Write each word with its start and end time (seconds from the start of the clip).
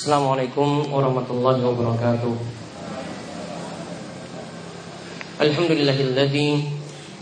Assalamualaikum 0.00 0.88
warahmatullahi 0.96 1.60
wabarakatuh. 1.60 2.32
Alhamdulillahilladzi 5.44 6.72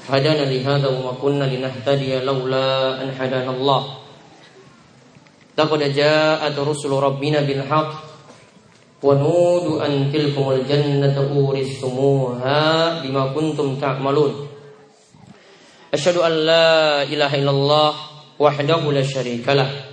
hadana 0.06 0.46
li 0.46 0.62
hadza 0.62 0.86
wa 0.86 1.10
kunna 1.19 1.50
linahtadiya 1.50 2.22
laula 2.22 3.02
an 3.02 3.10
hadana 3.10 3.50
Allah. 3.50 3.98
Laqad 5.59 5.91
ja'at 5.91 6.55
rusul 6.55 6.95
rabbina 7.02 7.42
bil 7.42 7.66
haqq 7.66 7.98
wa 9.02 9.10
nudu 9.10 9.83
an 9.83 10.14
tilkumul 10.14 10.62
jannata 10.62 11.27
uristumuha 11.34 13.02
bima 13.02 13.34
kuntum 13.34 13.74
ta'malun. 13.83 14.47
Asyhadu 15.91 16.22
an 16.22 16.33
la 16.47 17.02
ilaha 17.10 17.34
illallah 17.42 17.91
wahdahu 18.38 18.95
la 18.95 19.02
syarika 19.02 19.58
lah 19.58 19.88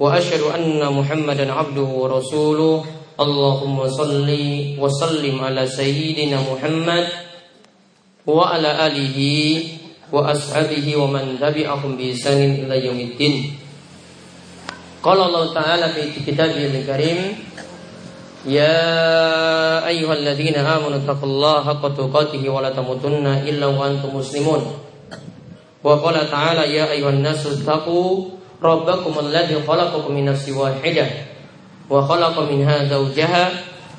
وأشهد 0.00 0.40
أن 0.40 0.80
محمدا 0.80 1.52
عبده 1.52 1.88
ورسوله. 2.00 2.84
اللهم 3.20 3.78
صل 3.88 4.28
وسلم 4.80 5.36
على 5.44 5.66
سيدنا 5.68 6.40
محمد 6.40 7.06
وعلى 8.26 8.70
آله 8.86 9.18
وأصحابه 10.12 10.86
ومن 10.96 11.36
تبعهم 11.36 11.90
بإحسان 12.00 12.64
إلى 12.64 12.86
يوم 12.86 12.98
الدين. 13.00 13.34
قال 15.04 15.18
الله 15.20 15.44
تعالى 15.52 15.86
في 15.92 16.02
كتابه 16.32 16.64
الكريم 16.80 17.18
يا 18.48 18.80
أيها 19.84 20.14
الذين 20.16 20.56
آمنوا 20.56 21.04
اتقوا 21.04 21.28
الله 21.28 21.54
حق 21.64 21.84
تقاته 21.92 22.42
ولا 22.48 22.72
تموتن 22.72 23.26
إلا 23.44 23.66
وأنتم 23.68 24.16
مسلمون. 24.16 24.62
وقال 25.84 26.16
تعالى 26.30 26.64
يا 26.72 26.88
أيها 26.88 27.12
الناس 27.20 27.46
اتقوا 27.46 28.39
ربكم 28.62 29.14
الذي 29.26 29.62
خلقكم 29.68 30.14
من 30.14 30.24
نفس 30.24 30.48
واحدة 30.48 31.06
وخلق 31.90 32.38
منها 32.38 32.84
زوجها 32.84 33.50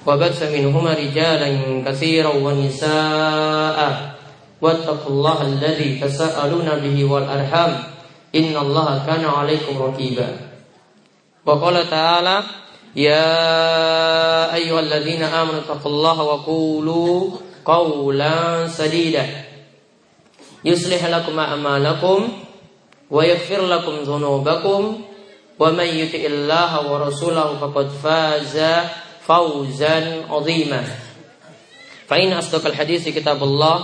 وبث 0.08 0.44
منهما 0.44 0.94
رجالا 0.94 1.50
كثيرا 1.86 2.34
ونساء 2.36 4.12
واتقوا 4.62 5.10
الله 5.10 5.42
الذي 5.42 6.00
تساءلون 6.00 6.70
به 6.84 7.06
والأرحام 7.06 7.84
إن 8.36 8.58
الله 8.58 9.06
كان 9.08 9.26
عليكم 9.26 9.82
رقيبا 9.82 10.28
وقال 11.46 11.90
تعالى 11.90 12.44
يا 12.96 13.36
أيها 14.56 14.80
الذين 14.80 15.24
آمنوا 15.24 15.60
اتقوا 15.60 15.92
الله 15.92 16.24
وقولوا 16.24 17.30
قولا 17.66 18.68
سديدا. 18.68 19.26
يصلح 20.66 21.06
لكم 21.06 21.40
أعمالكم 21.40 22.30
ويغفر 23.11 23.67
لكم 23.67 23.93
ذنوبكم 24.03 25.01
ومن 25.59 25.85
يطع 25.87 26.19
الله 26.19 26.93
ورسوله 26.93 27.57
فقد 27.61 27.89
فاز 27.89 28.57
فوزا 29.27 30.23
عظيما 30.31 30.85
فإن 32.09 32.33
أصدق 32.33 32.67
الحديث 32.67 33.09
كتاب 33.09 33.43
الله 33.43 33.79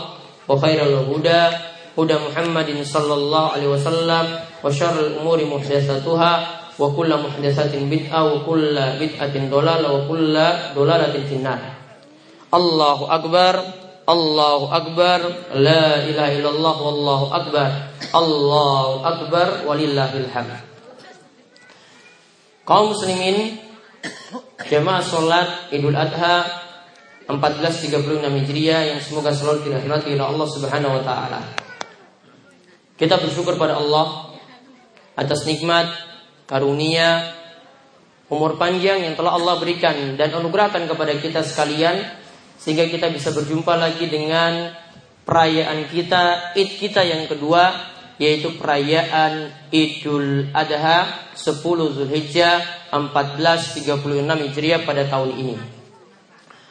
وخير 0.49 0.83
الهدى 0.83 1.57
هدى 1.99 2.15
محمد 2.15 2.83
صلى 2.83 3.15
الله 3.15 3.49
عليه 3.49 3.67
وسلم 3.69 4.39
وشر 4.65 5.01
الأمور 5.07 5.45
محدثاتها 5.45 6.47
وكل 6.79 7.11
محدثات 7.17 7.75
بدعة 7.77 8.35
وكل 8.35 8.75
بدعة 8.75 9.35
ضلالة 9.51 9.93
وكل 9.93 10.35
ضلالة 10.77 11.15
في 11.29 11.35
النار 11.35 11.59
الله 12.55 13.15
أكبر 13.15 13.61
Allahu 14.08 14.72
Akbar 14.72 15.20
La 15.60 16.08
ilaha 16.08 16.32
illallah 16.32 16.76
Wallahu 16.80 17.26
Akbar. 17.36 17.70
Allahu 18.16 19.04
Akbar 19.04 19.48
Walillahil 19.68 20.32
hamd. 20.32 20.64
Kaum 22.64 22.96
muslimin 22.96 23.60
Jemaah 24.68 25.04
sholat 25.04 25.70
Idul 25.76 25.96
Adha 25.96 26.48
1436 27.28 28.24
Hijriah 28.24 28.96
yang 28.96 29.00
semoga 29.04 29.36
selalu 29.36 29.68
dirahmati 29.68 30.16
oleh 30.16 30.24
Allah 30.24 30.48
Subhanahu 30.48 30.96
wa 30.96 31.04
taala. 31.04 31.40
Kita 32.96 33.20
bersyukur 33.20 33.60
pada 33.60 33.76
Allah 33.76 34.32
atas 35.20 35.44
nikmat, 35.44 35.92
karunia, 36.48 37.36
umur 38.32 38.56
panjang 38.56 39.04
yang 39.04 39.14
telah 39.20 39.36
Allah 39.36 39.60
berikan 39.60 40.16
dan 40.16 40.32
anugerahkan 40.40 40.88
kepada 40.88 41.14
kita 41.20 41.44
sekalian 41.44 42.00
sehingga 42.58 42.90
kita 42.90 43.14
bisa 43.14 43.32
berjumpa 43.32 43.78
lagi 43.78 44.10
dengan 44.10 44.74
perayaan 45.24 45.88
kita 45.90 46.54
Id 46.58 46.70
kita 46.82 47.02
yang 47.06 47.30
kedua 47.30 47.96
yaitu 48.18 48.58
perayaan 48.58 49.54
Idul 49.70 50.50
Adha 50.52 51.30
10 51.38 51.62
Zulhijjah 51.94 52.90
1436 52.90 53.94
Hijriah 54.26 54.82
pada 54.84 55.06
tahun 55.06 55.38
ini. 55.38 55.56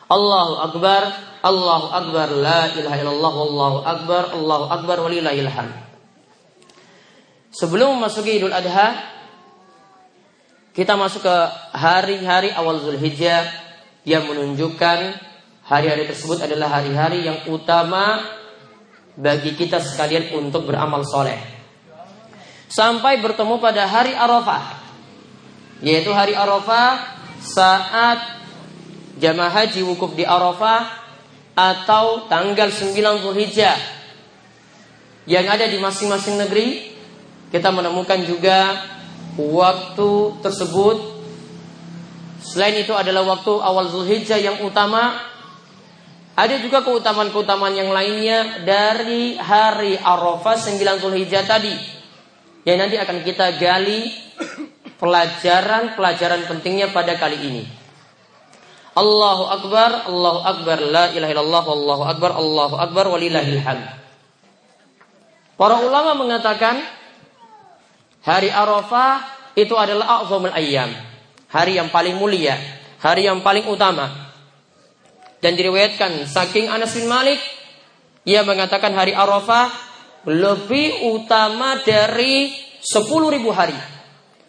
Allahu 0.07 0.55
Akbar, 0.59 1.03
Allahu 1.43 1.87
Akbar, 1.91 2.29
la 2.35 2.71
ilaha 2.75 2.97
illallah, 2.99 3.35
Allahu 3.35 3.79
Akbar, 3.83 4.23
Allahu 4.35 4.65
Akbar, 4.71 4.97
walillahil. 5.07 5.51
Sebelum 7.55 7.99
memasuki 7.99 8.39
Idul 8.39 8.55
Adha, 8.55 9.17
kita 10.75 10.99
masuk 10.99 11.25
ke 11.25 11.37
hari-hari 11.73 12.53
awal 12.53 12.83
Zulhijjah 12.83 13.49
yang 14.07 14.29
menunjukkan 14.29 14.99
Hari-hari 15.67 16.07
tersebut 16.07 16.39
adalah 16.47 16.79
hari-hari 16.79 17.27
yang 17.27 17.43
utama 17.51 18.23
bagi 19.19 19.59
kita 19.59 19.83
sekalian 19.83 20.31
untuk 20.39 20.71
beramal 20.71 21.03
soleh. 21.03 21.43
Sampai 22.71 23.19
bertemu 23.19 23.59
pada 23.59 23.83
hari 23.91 24.15
Arafah. 24.15 24.79
Yaitu 25.83 26.15
hari 26.15 26.39
Arafah 26.39 27.19
saat 27.43 28.39
jamaah 29.19 29.51
haji 29.51 29.83
wukuf 29.83 30.15
di 30.15 30.23
Arafah 30.23 30.87
atau 31.59 32.31
tanggal 32.31 32.71
9 32.71 32.95
Zulhijjah 33.27 33.75
yang 35.27 35.51
ada 35.51 35.67
di 35.67 35.83
masing-masing 35.83 36.39
negeri 36.39 36.95
kita 37.51 37.73
menemukan 37.75 38.23
juga 38.29 38.87
waktu 39.41 40.11
tersebut 40.45 40.97
selain 42.45 42.77
itu 42.85 42.93
adalah 42.93 43.25
waktu 43.25 43.53
awal 43.57 43.89
Zulhijjah 43.89 44.37
yang 44.37 44.61
utama 44.61 45.17
ada 46.37 46.61
juga 46.61 46.85
keutamaan-keutamaan 46.85 47.73
yang 47.73 47.89
lainnya 47.97 48.61
dari 48.61 49.41
hari 49.41 49.97
Arafah 49.97 50.61
9 50.61 51.01
Zulhijjah 51.01 51.49
tadi. 51.49 51.73
Yang 52.69 52.77
nanti 52.77 52.97
akan 53.01 53.19
kita 53.25 53.57
gali 53.57 54.13
pelajaran-pelajaran 55.01 56.45
pentingnya 56.45 56.93
pada 56.93 57.17
kali 57.17 57.41
ini. 57.41 57.65
Allahu 58.93 59.45
Akbar, 59.49 60.13
Allahu 60.13 60.41
Akbar, 60.45 60.77
la 60.85 61.05
ilaha 61.17 61.33
illallah, 61.33 61.65
Allahu 61.73 62.03
Akbar, 62.05 62.31
Allahu 62.37 62.75
Akbar, 62.81 63.05
walillahil 63.17 63.61
hamd. 63.65 63.87
Para 65.57 65.81
ulama 65.81 66.21
mengatakan 66.21 66.85
hari 68.21 68.53
Arafah 68.53 69.25
itu 69.57 69.73
adalah 69.73 70.21
a'zamul 70.21 70.53
ayyam, 70.53 70.93
hari 71.49 71.81
yang 71.81 71.89
paling 71.89 72.21
mulia, 72.21 72.61
hari 73.01 73.25
yang 73.25 73.41
paling 73.41 73.65
utama. 73.65 74.26
Dan 75.47 75.55
diriwayatkan 75.55 76.27
saking 76.27 76.67
Anas 76.67 76.99
bin 76.99 77.07
Malik 77.07 77.39
ia 78.27 78.43
mengatakan 78.43 78.91
hari 78.91 79.15
Arafah 79.15 79.71
lebih 80.27 81.07
utama 81.15 81.79
dari 81.87 82.51
10 82.83 83.07
ribu 83.31 83.55
hari. 83.55 83.79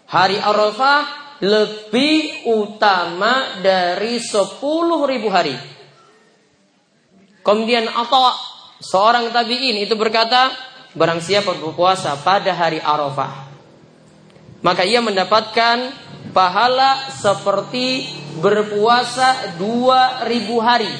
Hari 0.09 0.41
Arafah 0.41 1.01
lebih 1.45 2.49
utama 2.49 3.61
dari 3.61 4.17
10 4.17 4.57
ribu 5.05 5.29
hari. 5.29 5.53
Kemudian 7.45 7.85
atau 7.93 8.33
seorang 8.81 9.29
tabi'in 9.29 9.77
itu 9.77 9.93
berkata, 9.93 10.49
barang 10.97 11.21
siapa 11.21 11.53
berpuasa 11.61 12.17
pada 12.25 12.57
hari 12.57 12.81
Arafah, 12.81 13.45
maka 14.65 14.81
ia 14.81 14.97
mendapatkan 15.05 15.93
pahala 16.33 17.13
seperti 17.13 18.17
berpuasa 18.37 19.57
2000 19.57 20.25
hari. 20.61 20.93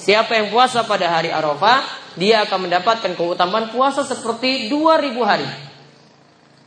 Siapa 0.00 0.36
yang 0.36 0.52
puasa 0.52 0.84
pada 0.84 1.08
hari 1.08 1.32
Arafah, 1.32 1.80
dia 2.20 2.44
akan 2.44 2.68
mendapatkan 2.68 3.12
keutamaan 3.16 3.72
puasa 3.72 4.04
seperti 4.04 4.68
2000 4.68 5.24
hari. 5.24 5.48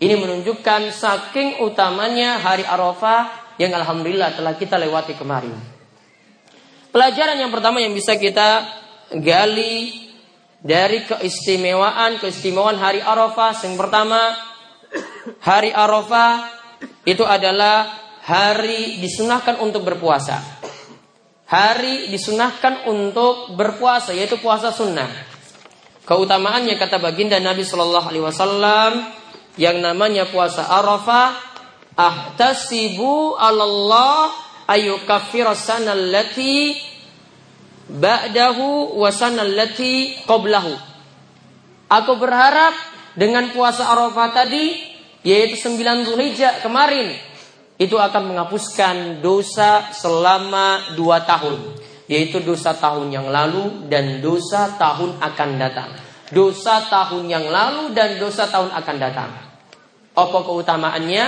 Ini 0.01 0.15
menunjukkan 0.19 0.91
saking 0.91 1.63
utamanya 1.63 2.41
hari 2.41 2.65
Arafah 2.67 3.55
yang 3.61 3.71
alhamdulillah 3.71 4.35
telah 4.35 4.57
kita 4.59 4.75
lewati 4.75 5.15
kemarin. 5.15 5.55
Pelajaran 6.91 7.39
yang 7.39 7.51
pertama 7.51 7.79
yang 7.79 7.95
bisa 7.95 8.15
kita 8.19 8.67
gali 9.15 10.05
dari 10.65 11.05
keistimewaan 11.05 12.17
keistimewaan 12.17 12.79
hari 12.81 12.97
Arafah 13.03 13.53
yang 13.61 13.77
pertama 13.77 14.17
hari 15.45 15.69
Arafah 15.69 16.49
itu 17.05 17.21
adalah 17.21 18.04
hari 18.25 18.97
disunahkan 18.97 19.61
untuk 19.61 19.85
berpuasa. 19.85 20.41
Hari 21.45 22.09
disunahkan 22.09 22.89
untuk 22.89 23.53
berpuasa 23.53 24.17
yaitu 24.17 24.41
puasa 24.41 24.73
sunnah. 24.73 25.05
Keutamaannya 26.09 26.81
kata 26.81 26.97
baginda 26.97 27.37
Nabi 27.37 27.61
Shallallahu 27.61 28.09
Alaihi 28.09 28.25
Wasallam 28.25 28.91
yang 29.61 29.77
namanya 29.77 30.25
puasa 30.25 30.65
Arafah 30.65 31.37
ahtasibu 31.93 33.37
Allah 33.37 34.33
ayukaffira 34.65 35.53
sanallati 35.53 36.81
ba'dahu 37.93 38.97
wa 38.97 39.09
sanallati. 39.13 40.25
Aku 41.85 42.13
berharap 42.17 42.73
dengan 43.13 43.53
puasa 43.53 43.85
Arafah 43.85 44.33
tadi 44.33 44.73
yaitu 45.21 45.61
9 45.61 46.09
Zulhijjah 46.09 46.65
kemarin 46.65 47.13
itu 47.75 47.99
akan 47.99 48.31
menghapuskan 48.31 49.19
dosa 49.19 49.91
selama 49.91 50.95
dua 50.95 51.27
tahun 51.27 51.83
yaitu 52.05 52.41
dosa 52.41 52.77
tahun 52.77 53.09
yang 53.09 53.27
lalu 53.33 53.89
dan 53.89 54.21
dosa 54.21 54.77
tahun 54.77 55.17
akan 55.17 55.49
datang. 55.57 55.89
Dosa 56.29 56.85
tahun 56.85 57.29
yang 57.29 57.45
lalu 57.49 57.93
dan 57.97 58.17
dosa 58.21 58.49
tahun 58.49 58.73
akan 58.73 58.95
datang. 58.97 59.29
Apa 60.13 60.39
keutamaannya? 60.45 61.25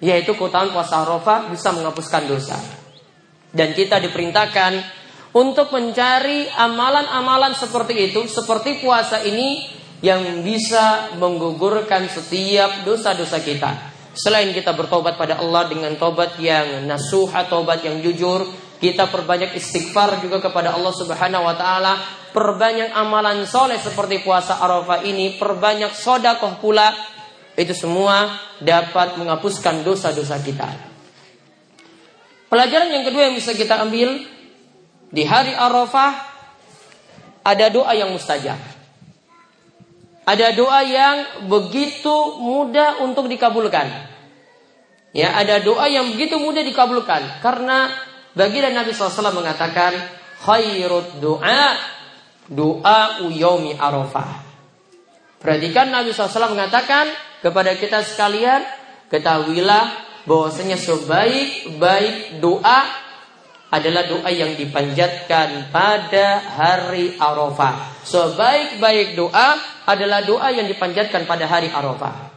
Yaitu 0.00 0.32
keutamaan 0.36 0.72
puasa 0.72 1.04
Arafah 1.04 1.52
bisa 1.52 1.72
menghapuskan 1.76 2.24
dosa. 2.28 2.56
Dan 3.52 3.76
kita 3.76 4.00
diperintahkan 4.00 5.00
untuk 5.36 5.72
mencari 5.72 6.48
amalan-amalan 6.56 7.52
seperti 7.56 8.12
itu 8.12 8.24
seperti 8.28 8.80
puasa 8.80 9.20
ini 9.24 9.68
yang 10.00 10.40
bisa 10.40 11.12
menggugurkan 11.20 12.08
setiap 12.08 12.88
dosa-dosa 12.88 13.38
kita 13.44 13.89
Selain 14.10 14.50
kita 14.50 14.74
bertobat 14.74 15.14
pada 15.14 15.38
Allah 15.38 15.70
dengan 15.70 15.94
tobat 15.94 16.34
yang 16.42 16.82
nasuh 16.86 17.30
tobat 17.46 17.86
yang 17.86 18.02
jujur, 18.02 18.42
kita 18.82 19.06
perbanyak 19.06 19.54
istighfar 19.54 20.18
juga 20.24 20.40
kepada 20.40 20.74
Allah 20.74 20.90
Subhanahu 20.90 21.46
wa 21.46 21.54
taala, 21.54 22.00
perbanyak 22.34 22.90
amalan 22.90 23.46
soleh 23.46 23.78
seperti 23.78 24.24
puasa 24.24 24.58
Arafah 24.58 25.06
ini, 25.06 25.38
perbanyak 25.38 25.94
sodakoh 25.94 26.58
pula, 26.58 26.90
itu 27.54 27.76
semua 27.76 28.40
dapat 28.58 29.20
menghapuskan 29.20 29.86
dosa-dosa 29.86 30.40
kita. 30.40 30.68
Pelajaran 32.50 32.90
yang 32.90 33.04
kedua 33.06 33.30
yang 33.30 33.38
bisa 33.38 33.54
kita 33.54 33.78
ambil 33.78 34.26
di 35.12 35.22
hari 35.22 35.54
Arafah 35.54 36.30
ada 37.46 37.66
doa 37.70 37.92
yang 37.94 38.10
mustajab. 38.10 38.58
Ada 40.30 40.54
doa 40.54 40.86
yang 40.86 41.16
begitu 41.50 42.38
mudah 42.38 43.02
untuk 43.02 43.26
dikabulkan. 43.26 43.90
Ya, 45.10 45.34
ada 45.34 45.58
doa 45.58 45.90
yang 45.90 46.14
begitu 46.14 46.38
mudah 46.38 46.62
dikabulkan 46.62 47.42
karena 47.42 47.90
baginda 48.38 48.70
Nabi 48.70 48.94
SAW 48.94 49.34
mengatakan 49.34 49.90
khairut 50.46 51.18
doa 51.18 51.74
doa 52.46 53.26
uyomi 53.26 53.74
arafah. 53.74 54.46
Perhatikan 55.42 55.90
Nabi 55.90 56.14
SAW 56.14 56.54
mengatakan 56.54 57.10
kepada 57.42 57.74
kita 57.74 58.06
sekalian 58.06 58.62
ketahuilah 59.10 59.88
bahwasanya 60.28 60.78
sebaik-baik 60.78 62.38
doa 62.38 62.80
adalah 63.70 64.04
doa 64.10 64.30
yang 64.34 64.58
dipanjatkan 64.58 65.70
pada 65.70 66.42
hari 66.42 67.14
Arafah. 67.16 68.02
Sebaik-baik 68.02 69.14
doa 69.14 69.56
adalah 69.90 70.22
doa 70.22 70.48
yang 70.54 70.70
dipanjatkan 70.70 71.26
pada 71.26 71.50
hari 71.50 71.66
Arafah. 71.68 72.30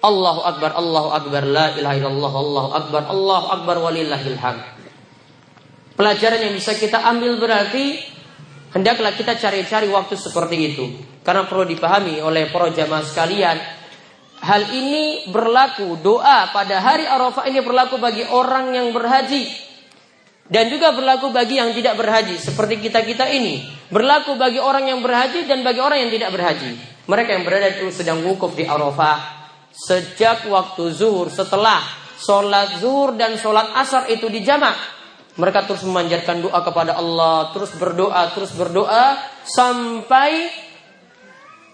Allahu 0.00 0.40
Akbar, 0.42 0.70
Allahu 0.74 1.08
Akbar, 1.12 1.42
la 1.44 1.76
ilaha 1.76 1.94
illallah, 1.94 2.32
Allahu 2.32 2.70
Akbar, 2.72 3.02
Allahu 3.06 3.46
Akbar, 3.52 3.76
walillahil 3.84 4.38
hamd. 4.40 4.62
Pelajaran 5.94 6.40
yang 6.48 6.54
bisa 6.56 6.72
kita 6.72 7.04
ambil 7.04 7.36
berarti 7.36 8.00
hendaklah 8.72 9.12
kita 9.12 9.36
cari-cari 9.36 9.92
waktu 9.92 10.16
seperti 10.16 10.56
itu. 10.72 10.84
Karena 11.20 11.44
perlu 11.44 11.68
dipahami 11.68 12.24
oleh 12.24 12.48
para 12.48 12.72
jamaah 12.72 13.04
sekalian, 13.04 13.60
hal 14.40 14.62
ini 14.72 15.28
berlaku 15.28 16.00
doa 16.00 16.48
pada 16.48 16.80
hari 16.80 17.04
Arafah 17.04 17.44
ini 17.44 17.60
berlaku 17.60 18.00
bagi 18.00 18.24
orang 18.24 18.72
yang 18.72 18.88
berhaji 18.96 19.52
dan 20.50 20.66
juga 20.72 20.90
berlaku 20.96 21.30
bagi 21.30 21.60
yang 21.60 21.70
tidak 21.76 21.94
berhaji 22.00 22.40
seperti 22.40 22.82
kita-kita 22.82 23.28
ini. 23.30 23.79
Berlaku 23.90 24.38
bagi 24.38 24.62
orang 24.62 24.86
yang 24.86 25.02
berhaji 25.02 25.50
dan 25.50 25.66
bagi 25.66 25.82
orang 25.82 26.06
yang 26.06 26.10
tidak 26.14 26.30
berhaji. 26.30 26.78
Mereka 27.10 27.30
yang 27.34 27.42
berada 27.42 27.68
itu 27.74 27.90
sedang 27.90 28.22
wukuf 28.22 28.54
di 28.54 28.62
Arafah 28.62 29.42
sejak 29.70 30.46
waktu 30.50 30.94
zuhur 30.94 31.30
setelah 31.30 31.82
sholat 32.18 32.78
zuhur 32.78 33.18
dan 33.18 33.34
sholat 33.34 33.74
asar 33.74 34.06
itu 34.06 34.30
dijamak. 34.30 34.78
Mereka 35.34 35.66
terus 35.66 35.82
memanjatkan 35.86 36.42
doa 36.42 36.60
kepada 36.60 36.98
Allah, 36.98 37.54
terus 37.54 37.72
berdoa, 37.74 38.30
terus 38.34 38.52
berdoa 38.54 39.16
sampai 39.46 40.52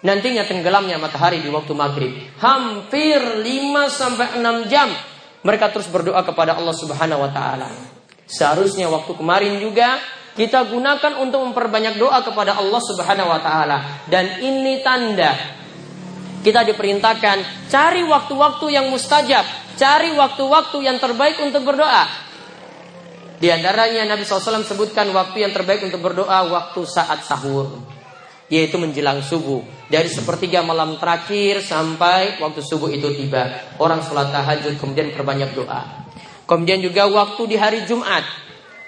nantinya 0.06 0.46
tenggelamnya 0.46 1.00
matahari 1.02 1.42
di 1.42 1.50
waktu 1.50 1.72
maghrib. 1.72 2.12
Hampir 2.38 3.18
5 3.42 3.44
sampai 3.90 4.38
6 4.38 4.72
jam 4.72 4.88
mereka 5.42 5.70
terus 5.70 5.86
berdoa 5.90 6.22
kepada 6.22 6.54
Allah 6.56 6.74
Subhanahu 6.76 7.22
wa 7.26 7.30
taala. 7.30 7.68
Seharusnya 8.26 8.90
waktu 8.90 9.14
kemarin 9.14 9.62
juga 9.62 9.98
kita 10.36 10.68
gunakan 10.68 11.12
untuk 11.24 11.40
memperbanyak 11.48 11.96
doa 11.96 12.20
kepada 12.20 12.60
Allah 12.60 12.80
Subhanahu 12.84 13.32
wa 13.32 13.40
taala 13.40 14.04
dan 14.06 14.38
ini 14.44 14.84
tanda 14.84 15.56
kita 16.46 16.62
diperintahkan 16.62 17.66
cari 17.66 18.06
waktu-waktu 18.06 18.66
yang 18.70 18.86
mustajab, 18.86 19.42
cari 19.74 20.14
waktu-waktu 20.14 20.78
yang 20.78 21.02
terbaik 21.02 21.42
untuk 21.42 21.66
berdoa. 21.66 22.06
Di 23.36 23.50
antaranya 23.50 24.06
Nabi 24.06 24.22
SAW 24.22 24.62
sebutkan 24.62 25.10
waktu 25.10 25.42
yang 25.42 25.50
terbaik 25.50 25.82
untuk 25.82 25.98
berdoa 25.98 26.46
waktu 26.46 26.80
saat 26.86 27.26
sahur, 27.26 27.82
yaitu 28.46 28.78
menjelang 28.78 29.26
subuh. 29.26 29.60
Dari 29.90 30.06
sepertiga 30.06 30.62
malam 30.62 30.94
terakhir 31.02 31.66
sampai 31.66 32.38
waktu 32.38 32.62
subuh 32.62 32.94
itu 32.94 33.10
tiba, 33.18 33.74
orang 33.82 34.06
sholat 34.06 34.30
tahajud 34.30 34.78
kemudian 34.78 35.10
perbanyak 35.12 35.50
doa. 35.50 36.06
Kemudian 36.46 36.78
juga 36.78 37.10
waktu 37.10 37.42
di 37.50 37.56
hari 37.58 37.82
Jumat. 37.90 38.45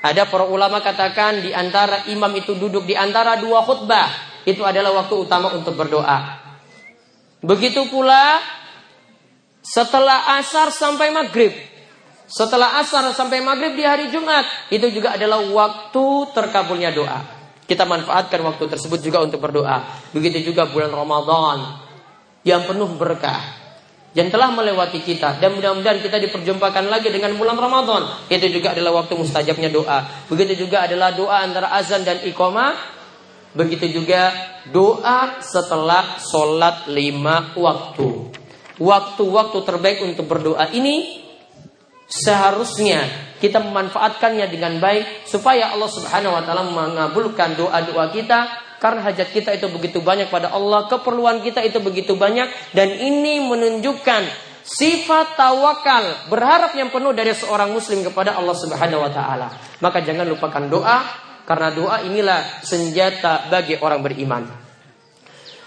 Ada 0.09 0.25
para 0.25 0.49
ulama 0.49 0.81
katakan 0.81 1.45
di 1.45 1.53
antara 1.53 2.09
imam 2.09 2.33
itu 2.33 2.57
duduk 2.57 2.89
di 2.89 2.97
antara 2.97 3.37
dua 3.37 3.61
khutbah. 3.61 4.41
Itu 4.49 4.65
adalah 4.65 5.05
waktu 5.05 5.13
utama 5.21 5.53
untuk 5.53 5.77
berdoa. 5.77 6.41
Begitu 7.45 7.85
pula 7.93 8.41
setelah 9.61 10.41
asar 10.41 10.73
sampai 10.73 11.13
maghrib. 11.13 11.53
Setelah 12.25 12.81
asar 12.81 13.13
sampai 13.13 13.45
maghrib 13.45 13.77
di 13.77 13.85
hari 13.85 14.09
Jumat. 14.09 14.73
Itu 14.73 14.89
juga 14.89 15.21
adalah 15.21 15.45
waktu 15.45 16.05
terkabulnya 16.33 16.89
doa. 16.89 17.21
Kita 17.69 17.85
manfaatkan 17.85 18.41
waktu 18.49 18.65
tersebut 18.65 19.05
juga 19.05 19.21
untuk 19.21 19.45
berdoa. 19.45 19.85
Begitu 20.17 20.41
juga 20.41 20.65
bulan 20.73 20.89
Ramadan. 20.89 21.85
Yang 22.49 22.73
penuh 22.73 22.89
berkah 22.97 23.68
yang 24.17 24.33
telah 24.33 24.49
melewati 24.49 25.05
kita 25.05 25.37
dan 25.37 25.53
mudah-mudahan 25.53 26.01
kita 26.01 26.17
diperjumpakan 26.17 26.89
lagi 26.89 27.13
dengan 27.13 27.37
bulan 27.37 27.61
Ramadan. 27.61 28.25
Itu 28.33 28.49
juga 28.49 28.73
adalah 28.73 29.05
waktu 29.05 29.21
mustajabnya 29.21 29.69
doa. 29.69 30.27
Begitu 30.33 30.65
juga 30.69 30.89
adalah 30.89 31.13
doa 31.13 31.45
antara 31.45 31.69
azan 31.77 32.09
dan 32.09 32.25
iqamah. 32.25 32.97
Begitu 33.53 34.01
juga 34.01 34.33
doa 34.73 35.41
setelah 35.45 36.17
sholat 36.21 36.89
lima 36.89 37.53
waktu. 37.53 38.33
Waktu-waktu 38.79 39.59
terbaik 39.67 39.99
untuk 40.07 40.31
berdoa 40.31 40.71
ini 40.73 41.27
seharusnya 42.09 43.05
kita 43.39 43.61
memanfaatkannya 43.61 44.47
dengan 44.49 44.81
baik 44.81 45.29
supaya 45.29 45.75
Allah 45.77 45.91
Subhanahu 45.91 46.33
wa 46.33 46.43
taala 46.43 46.65
mengabulkan 46.65 47.55
doa-doa 47.55 48.09
kita 48.11 48.68
karena 48.79 49.03
hajat 49.03 49.35
kita 49.35 49.51
itu 49.59 49.67
begitu 49.71 49.99
banyak 49.99 50.31
pada 50.31 50.55
Allah, 50.55 50.87
keperluan 50.87 51.43
kita 51.43 51.67
itu 51.67 51.83
begitu 51.83 52.15
banyak 52.15 52.47
dan 52.75 52.89
ini 52.95 53.43
menunjukkan 53.43 54.23
sifat 54.63 55.35
tawakal, 55.35 56.31
berharap 56.31 56.77
yang 56.79 56.95
penuh 56.95 57.11
dari 57.11 57.35
seorang 57.35 57.75
muslim 57.75 58.07
kepada 58.07 58.39
Allah 58.39 58.55
Subhanahu 58.55 59.03
wa 59.03 59.11
taala. 59.11 59.49
Maka 59.83 60.05
jangan 60.05 60.29
lupakan 60.29 60.65
doa 60.71 60.99
karena 61.49 61.73
doa 61.73 61.97
inilah 62.05 62.63
senjata 62.63 63.49
bagi 63.49 63.81
orang 63.81 64.01
beriman. 64.05 64.43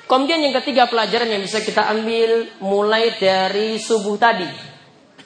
Kemudian 0.06 0.44
yang 0.44 0.56
ketiga 0.62 0.86
pelajaran 0.92 1.32
yang 1.32 1.42
bisa 1.42 1.64
kita 1.64 1.88
ambil 1.88 2.60
mulai 2.60 3.16
dari 3.16 3.80
subuh 3.80 4.20
tadi, 4.20 4.48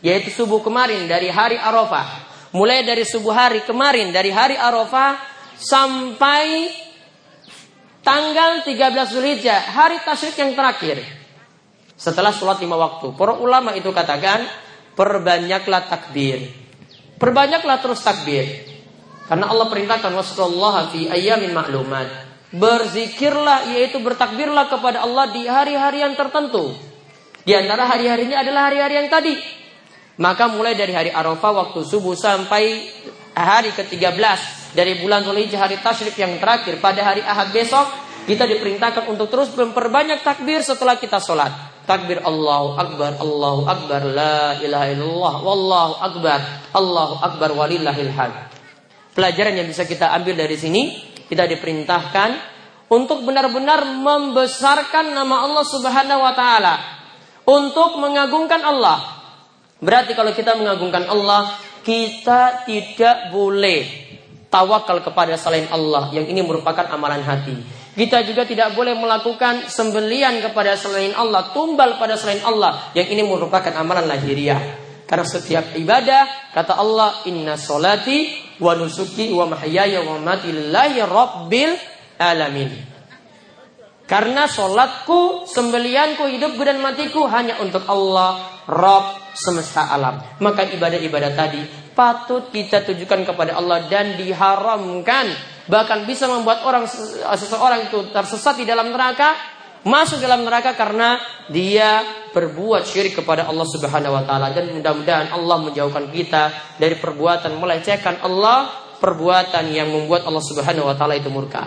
yaitu 0.06 0.30
subuh 0.32 0.62
kemarin 0.62 1.10
dari 1.10 1.27
hari 1.27 1.58
Arafah. 1.60 2.24
Mulai 2.56 2.88
dari 2.88 3.04
subuh 3.04 3.36
hari 3.36 3.68
kemarin 3.68 4.15
dari 4.15 4.32
hari 4.32 4.56
Arafah 4.56 5.20
sampai 5.60 6.72
tanggal 8.05 8.62
13 8.62 8.93
Zulhijjah, 9.09 9.74
hari 9.74 9.97
tasyrik 10.05 10.38
yang 10.38 10.53
terakhir. 10.53 11.01
Setelah 11.97 12.29
sholat 12.29 12.62
lima 12.62 12.77
waktu. 12.77 13.17
Para 13.17 13.33
ulama 13.41 13.74
itu 13.74 13.89
katakan, 13.89 14.45
perbanyaklah 14.93 15.89
takbir. 15.89 16.53
Perbanyaklah 17.17 17.81
terus 17.81 18.05
takbir. 18.05 18.45
Karena 19.25 19.50
Allah 19.50 19.65
perintahkan 19.65 20.13
wasallallahu 20.13 20.93
fi 20.93 21.09
ayamin 21.09 21.50
maklumat. 21.50 22.05
Berzikirlah 22.53 23.74
yaitu 23.74 23.97
bertakbirlah 24.00 24.69
kepada 24.69 25.01
Allah 25.01 25.33
di 25.33 25.50
hari-hari 25.50 26.05
yang 26.05 26.13
tertentu. 26.13 26.77
Di 27.41 27.57
antara 27.57 27.89
hari-hari 27.89 28.29
ini 28.29 28.35
adalah 28.38 28.69
hari-hari 28.69 29.01
yang 29.01 29.09
tadi. 29.09 29.33
Maka 30.21 30.47
mulai 30.47 30.77
dari 30.77 30.95
hari 30.95 31.12
Arafah 31.12 31.51
waktu 31.51 31.83
subuh 31.83 32.15
sampai 32.15 32.88
hari 33.35 33.75
ke-13 33.75 34.64
dari 34.75 35.00
bulan 35.00 35.24
Zulhijjah 35.24 35.58
hari 35.58 35.79
tasyrik 35.79 36.20
yang 36.20 36.36
terakhir 36.36 36.84
pada 36.84 37.00
hari 37.00 37.24
Ahad 37.24 37.55
besok 37.55 37.88
kita 38.27 38.44
diperintahkan 38.44 39.08
untuk 39.08 39.32
terus 39.32 39.53
memperbanyak 39.55 40.20
takbir 40.20 40.60
setelah 40.60 41.00
kita 41.00 41.24
sholat. 41.24 41.74
takbir 41.86 42.17
Allahu 42.25 42.82
Akbar, 42.82 43.13
Allahu 43.22 43.62
Akbar, 43.70 44.01
la 44.10 44.58
ilaha 44.58 44.89
illallah, 44.89 45.34
wallahu 45.46 45.94
Akbar, 46.01 46.39
Allahu 46.74 47.22
Akbar 47.22 47.50
walillahil 47.53 48.10
hamd. 48.10 48.36
Pelajaran 49.13 49.53
yang 49.53 49.70
bisa 49.70 49.86
kita 49.86 50.10
ambil 50.17 50.34
dari 50.34 50.58
sini, 50.58 50.98
kita 51.29 51.46
diperintahkan 51.46 52.29
untuk 52.89 53.22
benar-benar 53.22 53.86
membesarkan 53.86 55.13
nama 55.13 55.46
Allah 55.46 55.65
Subhanahu 55.70 56.25
wa 56.25 56.34
taala, 56.34 56.74
untuk 57.46 58.01
mengagungkan 58.01 58.65
Allah. 58.65 59.22
Berarti 59.77 60.17
kalau 60.17 60.34
kita 60.34 60.58
mengagungkan 60.58 61.05
Allah, 61.05 61.53
kita 61.86 62.65
tidak 62.65 63.29
boleh 63.29 64.04
tawakal 64.55 65.03
kepada 65.03 65.35
selain 65.35 65.67
Allah 65.67 66.15
yang 66.15 66.31
ini 66.31 66.39
merupakan 66.39 66.88
amalan 66.88 67.19
hati. 67.19 67.59
Kita 67.91 68.24
juga 68.24 68.47
tidak 68.47 68.71
boleh 68.71 68.95
melakukan 68.95 69.67
sembelian 69.67 70.39
kepada 70.39 70.79
selain 70.79 71.12
Allah, 71.12 71.51
tumbal 71.51 72.00
pada 72.00 72.15
selain 72.15 72.39
Allah 72.47 72.95
yang 72.95 73.12
ini 73.12 73.27
merupakan 73.27 73.75
amalan 73.75 74.07
lahiriah. 74.07 74.88
Karena 75.03 75.27
setiap 75.27 75.75
ibadah 75.75 76.55
kata 76.55 76.79
Allah 76.79 77.27
inna 77.27 77.59
solati 77.59 78.31
wa 78.63 78.74
nusuki 78.79 79.35
wa 79.35 79.51
mahyaya 79.51 80.07
wa 80.07 80.24
mati 80.24 80.55
lillahi 80.55 81.03
rabbil 81.03 81.71
alamin. 82.15 82.71
Karena 84.05 84.45
solatku, 84.45 85.50
sembelianku, 85.50 86.29
hidupku 86.29 86.62
dan 86.62 86.77
matiku 86.77 87.25
hanya 87.25 87.57
untuk 87.57 87.89
Allah, 87.89 88.62
Rabb 88.69 89.33
semesta 89.33 89.89
alam. 89.89 90.21
Maka 90.41 90.69
ibadah-ibadah 90.74 91.31
tadi 91.33 91.85
patut 91.96 92.52
kita 92.52 92.84
tujukan 92.84 93.24
kepada 93.24 93.58
Allah 93.58 93.88
dan 93.88 94.20
diharamkan. 94.20 95.32
Bahkan 95.66 96.06
bisa 96.06 96.30
membuat 96.30 96.62
orang 96.68 96.86
seseorang 96.86 97.90
itu 97.90 98.14
tersesat 98.14 98.62
di 98.62 98.70
dalam 98.70 98.94
neraka, 98.94 99.34
masuk 99.82 100.22
dalam 100.22 100.46
neraka 100.46 100.78
karena 100.78 101.18
dia 101.50 102.06
berbuat 102.36 102.86
syirik 102.86 103.18
kepada 103.24 103.50
Allah 103.50 103.66
Subhanahu 103.66 104.14
wa 104.14 104.24
taala 104.28 104.54
dan 104.54 104.70
mudah-mudahan 104.75 105.34
Allah 105.34 105.58
menjauhkan 105.66 106.12
kita 106.14 106.75
dari 106.78 107.00
perbuatan 107.00 107.58
melecehkan 107.58 108.22
Allah, 108.22 108.70
perbuatan 109.02 109.66
yang 109.74 109.90
membuat 109.90 110.28
Allah 110.30 110.44
Subhanahu 110.44 110.86
wa 110.86 110.94
taala 110.94 111.18
itu 111.18 111.32
murka. 111.34 111.66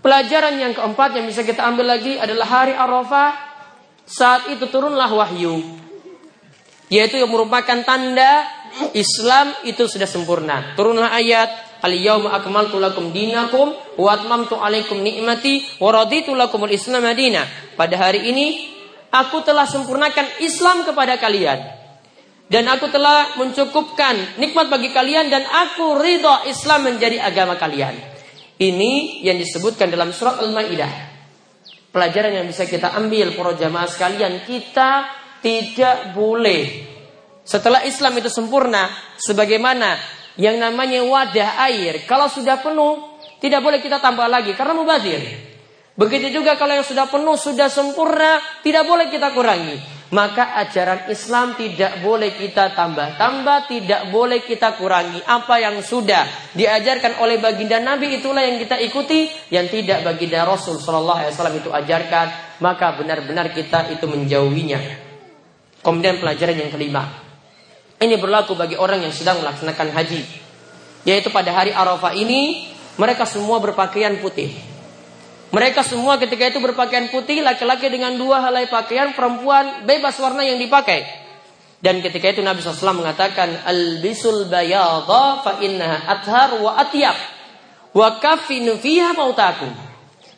Pelajaran 0.00 0.56
yang 0.56 0.72
keempat 0.72 1.12
yang 1.12 1.28
bisa 1.28 1.44
kita 1.44 1.60
ambil 1.60 1.92
lagi 1.92 2.16
adalah 2.16 2.48
hari 2.48 2.72
Arafah. 2.72 3.36
Saat 4.08 4.48
itu 4.48 4.66
turunlah 4.66 5.12
wahyu. 5.12 5.60
Yaitu 6.90 7.22
yang 7.22 7.30
merupakan 7.30 7.78
tanda 7.86 8.42
Islam 8.94 9.54
itu 9.66 9.86
sudah 9.86 10.06
sempurna. 10.06 10.74
Turunlah 10.74 11.10
ayat 11.14 11.70
Al-yawma 11.80 12.36
akmaltu 12.36 12.76
lakum 12.76 13.08
dinakum 13.08 13.72
wa 13.72 14.08
atmamtu 14.12 14.60
alaikum 14.60 15.00
ni'mati 15.00 15.80
wa 15.80 15.88
raditu 15.88 16.36
al-islam 16.36 17.00
madina. 17.00 17.48
Pada 17.72 17.96
hari 17.96 18.28
ini 18.28 18.68
aku 19.08 19.40
telah 19.40 19.64
sempurnakan 19.64 20.44
Islam 20.44 20.84
kepada 20.84 21.16
kalian. 21.16 21.80
Dan 22.50 22.66
aku 22.66 22.90
telah 22.90 23.38
mencukupkan 23.38 24.42
nikmat 24.42 24.66
bagi 24.66 24.90
kalian 24.90 25.30
dan 25.30 25.46
aku 25.46 26.02
ridho 26.02 26.50
Islam 26.50 26.90
menjadi 26.90 27.22
agama 27.22 27.54
kalian. 27.54 27.94
Ini 28.60 29.24
yang 29.24 29.38
disebutkan 29.38 29.88
dalam 29.88 30.10
surat 30.10 30.42
Al-Maidah. 30.42 31.08
Pelajaran 31.94 32.42
yang 32.42 32.46
bisa 32.50 32.66
kita 32.66 32.92
ambil 32.98 33.32
para 33.38 33.54
jamaah 33.54 33.86
sekalian, 33.86 34.42
kita 34.44 35.08
tidak 35.40 36.12
boleh 36.12 36.90
setelah 37.50 37.82
Islam 37.82 38.14
itu 38.22 38.30
sempurna 38.30 38.86
sebagaimana 39.18 39.98
yang 40.38 40.62
namanya 40.62 41.02
wadah 41.02 41.58
air 41.66 42.06
kalau 42.06 42.30
sudah 42.30 42.62
penuh 42.62 43.18
tidak 43.42 43.58
boleh 43.58 43.82
kita 43.82 43.98
tambah 43.98 44.30
lagi 44.30 44.54
karena 44.54 44.78
mubazir. 44.78 45.18
Begitu 45.98 46.30
juga 46.30 46.54
kalau 46.54 46.78
yang 46.78 46.86
sudah 46.86 47.10
penuh 47.10 47.34
sudah 47.34 47.66
sempurna 47.66 48.38
tidak 48.62 48.86
boleh 48.86 49.10
kita 49.10 49.34
kurangi. 49.34 49.98
Maka 50.10 50.58
ajaran 50.58 51.06
Islam 51.06 51.54
tidak 51.54 52.02
boleh 52.02 52.34
kita 52.34 52.74
tambah-tambah, 52.74 53.70
tidak 53.70 54.10
boleh 54.10 54.42
kita 54.42 54.74
kurangi. 54.74 55.22
Apa 55.22 55.62
yang 55.62 55.78
sudah 55.86 56.50
diajarkan 56.50 57.22
oleh 57.22 57.38
baginda 57.38 57.78
Nabi 57.78 58.18
itulah 58.18 58.42
yang 58.42 58.58
kita 58.58 58.74
ikuti, 58.82 59.30
yang 59.54 59.70
tidak 59.70 60.02
baginda 60.02 60.42
Rasul 60.42 60.82
Shallallahu 60.82 61.14
Alaihi 61.14 61.30
Wasallam 61.30 61.56
itu 61.62 61.70
ajarkan, 61.70 62.26
maka 62.58 62.98
benar-benar 62.98 63.54
kita 63.54 63.86
itu 63.94 64.10
menjauhinya. 64.10 64.82
Kemudian 65.78 66.18
pelajaran 66.18 66.58
yang 66.58 66.74
kelima, 66.74 67.29
ini 68.00 68.16
berlaku 68.16 68.56
bagi 68.56 68.80
orang 68.80 69.04
yang 69.04 69.12
sedang 69.12 69.44
melaksanakan 69.44 69.92
haji, 69.92 70.24
yaitu 71.04 71.28
pada 71.28 71.52
hari 71.52 71.68
Arafah 71.76 72.16
ini 72.16 72.72
mereka 72.96 73.28
semua 73.28 73.60
berpakaian 73.60 74.16
putih. 74.24 74.56
Mereka 75.50 75.84
semua 75.84 76.16
ketika 76.16 76.48
itu 76.48 76.62
berpakaian 76.62 77.12
putih, 77.12 77.44
laki-laki 77.44 77.92
dengan 77.92 78.16
dua 78.16 78.40
helai 78.40 78.70
pakaian, 78.70 79.12
perempuan 79.12 79.84
bebas 79.84 80.16
warna 80.16 80.46
yang 80.46 80.56
dipakai. 80.56 81.04
Dan 81.80 82.00
ketika 82.04 82.30
itu 82.30 82.40
Nabi 82.44 82.62
SAW 82.62 83.02
mengatakan, 83.02 83.66
Al-bisul 83.66 84.46
bayadha 84.46 85.42
fa 85.42 85.58
innaha 85.58 86.06
athar 86.06 86.56
wa 86.60 86.78
atyab. 86.78 87.16
Wa 87.90 88.22
kafinu 88.22 88.78
fiha 88.78 89.10
mautakum. 89.16 89.74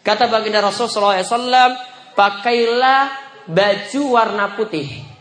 Kata 0.01 0.33
baginda 0.33 0.65
Rasul 0.65 0.89
SAW, 0.89 1.29
pakailah 2.17 3.13
baju 3.47 4.03
warna 4.09 4.57
putih. 4.57 5.12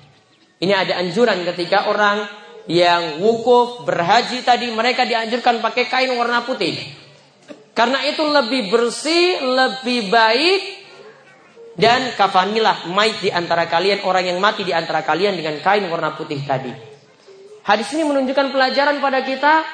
Ini 0.62 0.74
ada 0.78 1.02
anjuran 1.02 1.42
ketika 1.42 1.90
orang 1.90 2.22
yang 2.70 3.18
wukuf, 3.18 3.82
berhaji 3.82 4.46
tadi, 4.46 4.70
mereka 4.70 5.10
dianjurkan 5.10 5.58
pakai 5.58 5.90
kain 5.90 6.14
warna 6.14 6.46
putih. 6.46 6.78
Karena 7.74 8.06
itu 8.06 8.22
lebih 8.22 8.70
bersih, 8.70 9.42
lebih 9.42 10.14
baik 10.14 10.62
dan 11.80 12.14
kafanilah 12.14 12.92
mayit 12.92 13.24
di 13.24 13.34
antara 13.34 13.66
kalian 13.66 14.04
orang 14.06 14.28
yang 14.28 14.38
mati 14.38 14.62
di 14.68 14.76
antara 14.76 15.02
kalian 15.02 15.40
dengan 15.40 15.58
kain 15.64 15.88
warna 15.88 16.14
putih 16.14 16.38
tadi. 16.46 16.70
Hadis 17.66 17.90
ini 17.98 18.06
menunjukkan 18.06 18.54
pelajaran 18.54 19.02
pada 19.02 19.24
kita 19.26 19.66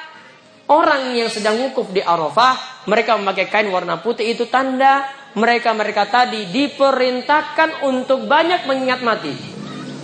orang 0.72 1.12
yang 1.12 1.28
sedang 1.28 1.58
wukuf 1.68 1.90
di 1.92 2.00
Arafah, 2.00 2.86
mereka 2.88 3.18
memakai 3.18 3.50
kain 3.50 3.68
warna 3.68 4.00
putih 4.00 4.30
itu 4.30 4.46
tanda 4.48 5.04
mereka-mereka 5.36 6.08
tadi 6.08 6.48
diperintahkan 6.48 7.84
untuk 7.84 8.24
banyak 8.24 8.64
mengingat 8.64 9.00
mati. 9.04 9.34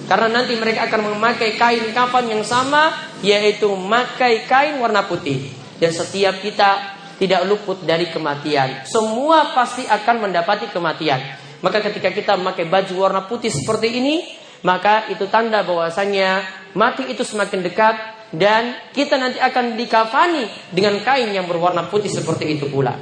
Karena 0.05 0.29
nanti 0.41 0.53
mereka 0.61 0.85
akan 0.89 1.17
memakai 1.17 1.57
kain 1.57 1.89
kafan 1.97 2.29
yang 2.29 2.45
sama 2.45 2.93
yaitu 3.25 3.69
memakai 3.73 4.45
kain 4.45 4.77
warna 4.81 5.09
putih. 5.09 5.49
Dan 5.81 5.91
setiap 5.91 6.39
kita 6.45 6.95
tidak 7.17 7.47
luput 7.49 7.83
dari 7.83 8.11
kematian. 8.13 8.85
Semua 8.85 9.57
pasti 9.57 9.87
akan 9.87 10.29
mendapati 10.29 10.69
kematian. 10.69 11.21
Maka 11.65 11.81
ketika 11.81 12.13
kita 12.13 12.37
memakai 12.37 12.69
baju 12.69 12.95
warna 13.01 13.25
putih 13.25 13.49
seperti 13.49 13.89
ini, 13.97 14.29
maka 14.61 15.09
itu 15.09 15.25
tanda 15.33 15.65
bahwasanya 15.65 16.45
mati 16.77 17.09
itu 17.09 17.25
semakin 17.25 17.65
dekat 17.65 17.97
dan 18.35 18.77
kita 18.93 19.17
nanti 19.17 19.41
akan 19.41 19.79
dikafani 19.79 20.45
dengan 20.75 21.01
kain 21.01 21.31
yang 21.33 21.49
berwarna 21.49 21.89
putih 21.89 22.13
seperti 22.13 22.61
itu 22.61 22.69
pula. 22.69 22.93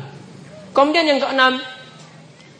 Kemudian 0.70 1.04
yang 1.08 1.18
keenam, 1.18 1.58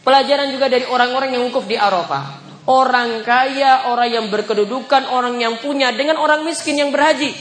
pelajaran 0.02 0.50
juga 0.50 0.66
dari 0.66 0.88
orang-orang 0.88 1.38
yang 1.38 1.46
wukuf 1.46 1.68
di 1.70 1.78
Arafah. 1.78 2.41
Orang 2.62 3.26
kaya, 3.26 3.90
orang 3.90 4.10
yang 4.10 4.26
berkedudukan, 4.30 5.10
orang 5.10 5.34
yang 5.42 5.58
punya 5.58 5.90
dengan 5.90 6.22
orang 6.22 6.46
miskin 6.46 6.78
yang 6.78 6.94
berhaji. 6.94 7.34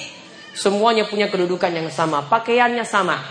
Semuanya 0.58 1.06
punya 1.06 1.30
kedudukan 1.30 1.70
yang 1.70 1.94
sama, 1.94 2.26
pakaiannya 2.26 2.82
sama. 2.82 3.22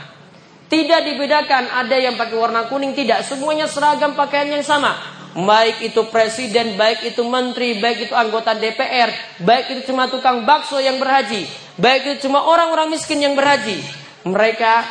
Tidak 0.70 1.00
dibedakan 1.02 1.66
ada 1.66 1.99
yang 1.99 2.14
pakai 2.14 2.38
warna 2.38 2.70
kuning 2.70 2.94
tidak, 2.94 3.26
semuanya 3.26 3.66
seragam 3.66 4.14
pakaian 4.14 4.47
yang 4.54 4.62
sama. 4.62 4.94
Baik 5.35 5.82
itu 5.90 6.06
presiden, 6.14 6.78
baik 6.78 7.11
itu 7.11 7.26
menteri, 7.26 7.82
baik 7.82 8.06
itu 8.06 8.14
anggota 8.14 8.54
DPR, 8.54 9.11
baik 9.42 9.75
itu 9.75 9.80
cuma 9.90 10.06
tukang 10.06 10.47
bakso 10.47 10.78
yang 10.78 11.02
berhaji, 11.02 11.47
baik 11.75 12.02
itu 12.06 12.30
cuma 12.30 12.47
orang-orang 12.47 12.87
miskin 12.87 13.18
yang 13.18 13.35
berhaji. 13.35 13.82
Mereka 14.23 14.87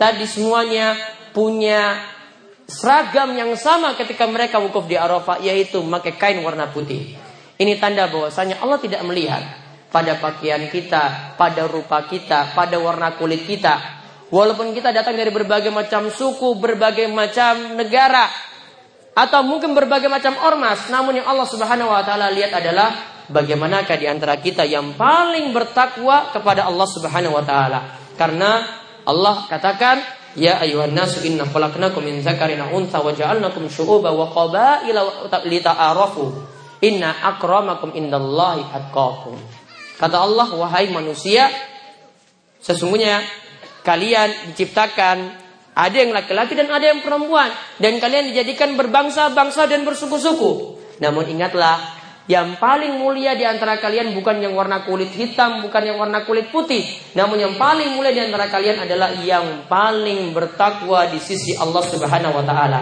tadi 0.00 0.24
semuanya 0.24 0.96
punya 1.36 2.00
seragam 2.68 3.32
yang 3.32 3.50
sama 3.56 3.96
ketika 3.96 4.28
mereka 4.28 4.60
wukuf 4.60 4.84
di 4.84 4.94
Arafah 4.94 5.40
yaitu 5.40 5.80
memakai 5.80 6.14
kain 6.20 6.38
warna 6.44 6.68
putih. 6.68 7.16
Ini 7.58 7.80
tanda 7.82 8.06
bahwasanya 8.06 8.62
Allah 8.62 8.78
tidak 8.78 9.02
melihat 9.02 9.42
pada 9.88 10.20
pakaian 10.20 10.68
kita, 10.70 11.34
pada 11.34 11.66
rupa 11.66 12.04
kita, 12.06 12.54
pada 12.54 12.76
warna 12.78 13.16
kulit 13.18 13.48
kita, 13.48 13.98
Walaupun 14.28 14.76
kita 14.76 14.92
datang 14.92 15.16
dari 15.16 15.32
berbagai 15.32 15.72
macam 15.72 16.12
suku, 16.12 16.60
berbagai 16.60 17.08
macam 17.08 17.80
negara, 17.80 18.28
atau 19.16 19.40
mungkin 19.40 19.72
berbagai 19.72 20.12
macam 20.12 20.36
ormas, 20.44 20.92
namun 20.92 21.16
yang 21.16 21.26
Allah 21.32 21.48
Subhanahu 21.48 21.88
wa 21.88 22.04
taala 22.04 22.28
lihat 22.28 22.52
adalah 22.52 23.24
bagaimanakah 23.32 23.96
di 23.96 24.04
antara 24.04 24.36
kita 24.36 24.68
yang 24.68 24.92
paling 25.00 25.48
bertakwa 25.56 26.28
kepada 26.28 26.68
Allah 26.68 26.88
Subhanahu 26.92 27.40
wa 27.40 27.44
taala. 27.44 27.80
Karena 28.20 28.68
Allah 29.08 29.48
katakan, 29.48 29.96
"Ya 30.38 30.62
ayuhan 30.62 30.94
nasu 30.94 31.20
inna 31.26 31.42
khalaqnakum 31.42 32.06
min 32.06 32.22
dzakarin 32.22 32.62
untha 32.70 33.02
wa 33.02 33.10
ja'alnakum 33.10 33.66
syu'uban 33.66 34.14
wa 34.14 34.30
qabaila 34.30 35.26
lita'arafu. 35.42 36.30
Inna 36.86 37.10
akramakum 37.34 37.90
indallahi 37.98 38.62
atqakum." 38.70 39.34
Kata 39.98 40.16
Allah, 40.22 40.46
"Wahai 40.54 40.94
manusia, 40.94 41.50
sesungguhnya 42.62 43.18
kalian 43.82 44.54
diciptakan 44.54 45.16
ada 45.74 45.96
yang 45.98 46.14
laki-laki 46.14 46.54
dan 46.54 46.70
ada 46.70 46.86
yang 46.90 47.02
perempuan 47.02 47.50
dan 47.78 47.98
kalian 47.98 48.30
dijadikan 48.30 48.74
berbangsa-bangsa 48.74 49.66
dan 49.66 49.82
bersuku-suku. 49.82 50.78
Namun 50.98 51.26
ingatlah, 51.30 51.97
yang 52.28 52.60
paling 52.60 53.00
mulia 53.00 53.32
di 53.32 53.48
antara 53.48 53.80
kalian 53.80 54.12
bukan 54.12 54.36
yang 54.44 54.52
warna 54.52 54.84
kulit 54.84 55.08
hitam, 55.16 55.64
bukan 55.64 55.80
yang 55.80 55.96
warna 55.96 56.28
kulit 56.28 56.52
putih. 56.52 56.84
Namun 57.16 57.40
yang 57.40 57.56
paling 57.56 57.96
mulia 57.96 58.12
di 58.12 58.20
antara 58.20 58.52
kalian 58.52 58.84
adalah 58.84 59.16
yang 59.24 59.64
paling 59.64 60.36
bertakwa 60.36 61.08
di 61.08 61.16
sisi 61.24 61.56
Allah 61.56 61.80
Subhanahu 61.80 62.36
wa 62.36 62.44
taala. 62.44 62.80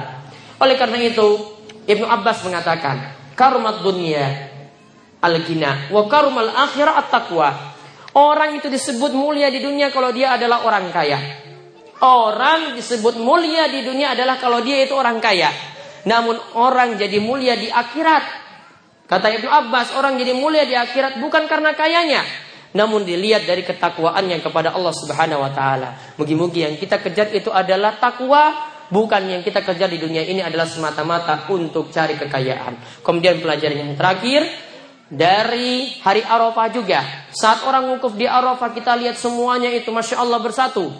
Oleh 0.58 0.74
karena 0.74 0.98
itu, 0.98 1.46
Ibnu 1.86 2.02
Abbas 2.02 2.42
mengatakan, 2.42 3.14
"Karumat 3.38 3.86
dunia 3.86 4.50
al-ghina 5.22 5.94
wa 5.94 6.02
karumal 6.10 6.50
akhirah 6.50 7.06
at-taqwa." 7.06 7.78
Orang 8.18 8.58
itu 8.58 8.66
disebut 8.66 9.14
mulia 9.14 9.46
di 9.46 9.62
dunia 9.62 9.94
kalau 9.94 10.10
dia 10.10 10.34
adalah 10.34 10.66
orang 10.66 10.90
kaya. 10.90 11.22
Orang 12.02 12.74
disebut 12.74 13.14
mulia 13.22 13.70
di 13.70 13.86
dunia 13.86 14.18
adalah 14.18 14.42
kalau 14.42 14.58
dia 14.58 14.82
itu 14.82 14.96
orang 14.98 15.22
kaya. 15.22 15.54
Namun 16.02 16.34
orang 16.58 16.98
jadi 16.98 17.22
mulia 17.22 17.54
di 17.54 17.70
akhirat 17.70 18.45
Kata 19.06 19.30
Ibnu 19.30 19.46
Abbas, 19.46 19.94
orang 19.94 20.18
jadi 20.18 20.34
mulia 20.34 20.66
di 20.66 20.74
akhirat 20.74 21.22
bukan 21.22 21.46
karena 21.46 21.78
kayanya, 21.78 22.26
namun 22.74 23.06
dilihat 23.06 23.46
dari 23.46 23.62
ketakwaannya 23.62 24.42
kepada 24.42 24.74
Allah 24.74 24.90
Subhanahu 24.90 25.46
wa 25.46 25.50
taala. 25.54 25.94
Mugi-mugi 26.18 26.66
yang 26.66 26.74
kita 26.74 26.98
kejar 26.98 27.30
itu 27.30 27.54
adalah 27.54 28.02
takwa, 28.02 28.50
bukan 28.90 29.30
yang 29.30 29.46
kita 29.46 29.62
kejar 29.62 29.86
di 29.86 30.02
dunia 30.02 30.26
ini 30.26 30.42
adalah 30.42 30.66
semata-mata 30.66 31.46
untuk 31.54 31.94
cari 31.94 32.18
kekayaan. 32.18 33.02
Kemudian 33.06 33.38
pelajaran 33.38 33.78
yang 33.78 33.94
terakhir 33.94 34.42
dari 35.06 36.02
hari 36.02 36.26
Arafah 36.26 36.66
juga. 36.74 37.30
Saat 37.30 37.62
orang 37.62 37.94
wukuf 37.94 38.18
di 38.18 38.26
Arafah 38.26 38.74
kita 38.74 38.98
lihat 38.98 39.14
semuanya 39.14 39.70
itu 39.70 39.94
Masya 39.94 40.18
Allah 40.18 40.42
bersatu. 40.42 40.90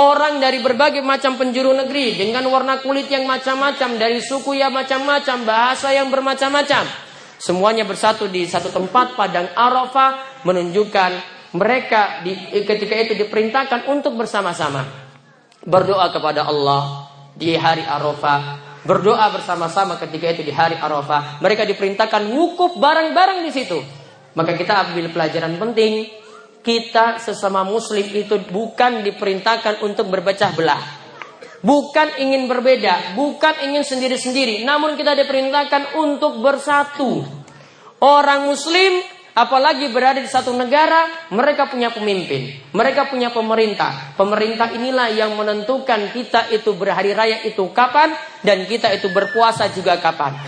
Orang 0.00 0.40
dari 0.40 0.64
berbagai 0.64 1.04
macam 1.04 1.36
penjuru 1.36 1.76
negeri 1.76 2.16
dengan 2.16 2.48
warna 2.48 2.80
kulit 2.80 3.12
yang 3.12 3.28
macam-macam, 3.28 4.00
dari 4.00 4.16
suku 4.24 4.56
yang 4.56 4.72
macam-macam, 4.72 5.44
bahasa 5.44 5.92
yang 5.92 6.08
bermacam-macam. 6.08 6.88
Semuanya 7.36 7.84
bersatu 7.84 8.24
di 8.24 8.48
satu 8.48 8.72
tempat 8.72 9.12
padang 9.12 9.52
Arafah 9.52 10.40
menunjukkan 10.48 11.10
mereka 11.52 12.24
di, 12.24 12.32
ketika 12.64 12.96
itu 12.96 13.12
diperintahkan 13.12 13.92
untuk 13.92 14.16
bersama-sama 14.16 14.88
berdoa 15.68 16.08
kepada 16.08 16.48
Allah 16.48 17.12
di 17.36 17.52
hari 17.52 17.84
Arafah, 17.84 18.56
berdoa 18.88 19.28
bersama-sama 19.36 20.00
ketika 20.00 20.32
itu 20.32 20.48
di 20.48 20.52
hari 20.56 20.80
Arafah. 20.80 21.44
Mereka 21.44 21.68
diperintahkan 21.68 22.24
wukuf 22.32 22.80
bareng-bareng 22.80 23.44
di 23.44 23.52
situ. 23.52 23.76
Maka 24.32 24.56
kita 24.56 24.80
ambil 24.88 25.12
pelajaran 25.12 25.60
penting 25.60 26.08
kita 26.60 27.20
sesama 27.20 27.64
muslim 27.64 28.04
itu 28.12 28.36
bukan 28.48 29.00
diperintahkan 29.04 29.80
untuk 29.84 30.08
berpecah 30.12 30.52
belah. 30.52 30.82
Bukan 31.60 32.16
ingin 32.16 32.48
berbeda, 32.48 33.16
bukan 33.16 33.68
ingin 33.68 33.84
sendiri-sendiri, 33.84 34.64
namun 34.64 34.96
kita 34.96 35.12
diperintahkan 35.12 36.00
untuk 36.00 36.40
bersatu. 36.40 37.20
Orang 38.00 38.48
muslim 38.48 39.04
apalagi 39.36 39.92
berada 39.92 40.24
di 40.24 40.28
satu 40.28 40.56
negara, 40.56 41.28
mereka 41.36 41.68
punya 41.68 41.92
pemimpin, 41.92 42.48
mereka 42.72 43.12
punya 43.12 43.28
pemerintah. 43.28 44.16
Pemerintah 44.16 44.72
inilah 44.72 45.12
yang 45.12 45.36
menentukan 45.36 46.08
kita 46.16 46.48
itu 46.48 46.72
berhari 46.72 47.12
raya 47.12 47.44
itu 47.44 47.68
kapan 47.76 48.16
dan 48.40 48.64
kita 48.64 48.88
itu 48.96 49.12
berpuasa 49.12 49.68
juga 49.68 50.00
kapan. 50.00 50.40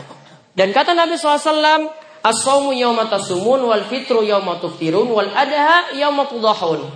Dan 0.53 0.73
kata 0.73 0.93
Nabi 0.93 1.17
SAW, 1.17 2.02
As-sawmu 2.23 2.71
yawma 2.71 3.11
tasumun 3.11 3.67
wal 3.67 3.83
fitru 3.91 4.23
yawma 4.23 4.63
tuftirun 4.63 5.11
wal 5.11 5.27
adha 5.35 5.91
yawma 5.99 6.31
tudahun. 6.31 6.87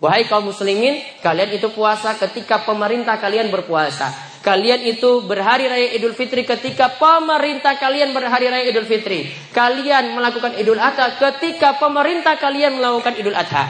Wahai 0.00 0.24
kaum 0.24 0.48
muslimin, 0.48 1.04
kalian 1.20 1.52
itu 1.52 1.68
puasa 1.68 2.16
ketika 2.16 2.64
pemerintah 2.64 3.20
kalian 3.20 3.52
berpuasa. 3.52 4.08
Kalian 4.40 4.84
itu 4.84 5.24
berhari 5.24 5.64
raya 5.68 5.96
Idul 5.96 6.12
Fitri 6.12 6.44
ketika 6.44 6.92
pemerintah 7.00 7.80
kalian 7.80 8.12
berhari 8.12 8.52
raya 8.52 8.68
Idul 8.68 8.84
Fitri. 8.84 9.32
Kalian 9.52 10.12
melakukan 10.12 10.56
Idul 10.60 10.76
Adha 10.76 11.16
ketika 11.16 11.80
pemerintah 11.80 12.36
kalian 12.36 12.76
melakukan 12.76 13.16
Idul 13.16 13.32
Adha. 13.32 13.64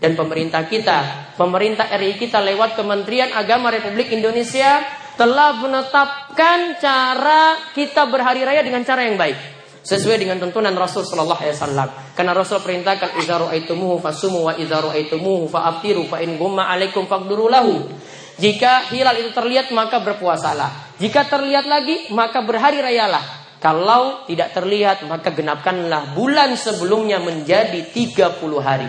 Dan 0.00 0.16
pemerintah 0.16 0.64
kita, 0.64 1.32
pemerintah 1.36 1.92
RI 1.92 2.16
kita 2.16 2.40
lewat 2.40 2.80
Kementerian 2.80 3.36
Agama 3.36 3.68
Republik 3.68 4.08
Indonesia 4.08 4.80
telah 5.20 5.52
menetapkan 5.60 6.80
cara 6.80 7.60
kita 7.76 8.08
berhari 8.08 8.48
raya 8.48 8.64
dengan 8.64 8.86
cara 8.88 9.04
yang 9.04 9.20
baik 9.20 9.57
sesuai 9.88 10.20
dengan 10.20 10.36
tuntunan 10.36 10.76
Rasul 10.76 11.08
Shallallahu 11.08 11.40
Alaihi 11.40 11.56
Wasallam. 11.56 11.88
Karena 12.12 12.36
Rasul 12.36 12.60
perintahkan 12.60 13.16
izaru 13.24 13.48
aitumuhu 13.48 13.96
fasumu 14.04 14.44
wa 14.44 14.52
izaru 14.52 14.92
aitumuhu 14.92 15.48
faaftiru 15.48 16.04
fa 16.04 16.20
in 16.20 16.36
gumma 16.36 16.68
alaikum 16.68 17.08
faqduru 17.08 17.48
lahu. 17.48 17.88
Jika 18.36 18.92
hilal 18.92 19.16
itu 19.16 19.32
terlihat 19.32 19.72
maka 19.72 20.04
berpuasalah. 20.04 21.00
Jika 21.00 21.24
terlihat 21.24 21.64
lagi 21.64 22.12
maka 22.12 22.44
berhari 22.44 22.84
rayalah. 22.84 23.48
Kalau 23.58 24.28
tidak 24.28 24.52
terlihat 24.52 25.08
maka 25.08 25.32
genapkanlah 25.32 26.12
bulan 26.12 26.52
sebelumnya 26.54 27.18
menjadi 27.18 27.88
30 27.90 28.38
hari. 28.60 28.86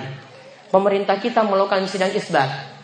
Pemerintah 0.69 1.17
kita 1.17 1.41
melakukan 1.41 1.89
sidang 1.89 2.13
isbat 2.13 2.77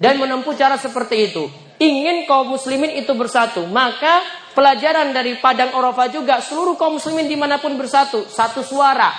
dan 0.00 0.16
menempuh 0.16 0.56
cara 0.56 0.80
seperti 0.80 1.30
itu. 1.30 1.44
Ingin 1.80 2.24
kaum 2.28 2.48
muslimin 2.50 2.92
itu 2.96 3.12
bersatu, 3.14 3.64
maka 3.68 4.20
Pelajaran 4.50 5.14
dari 5.14 5.38
Padang 5.38 5.70
Arafah 5.70 6.10
juga 6.10 6.42
seluruh 6.42 6.74
kaum 6.74 6.98
muslimin 6.98 7.30
di 7.30 7.38
mana 7.38 7.62
pun 7.62 7.78
bersatu, 7.78 8.26
satu 8.26 8.66
suara. 8.66 9.10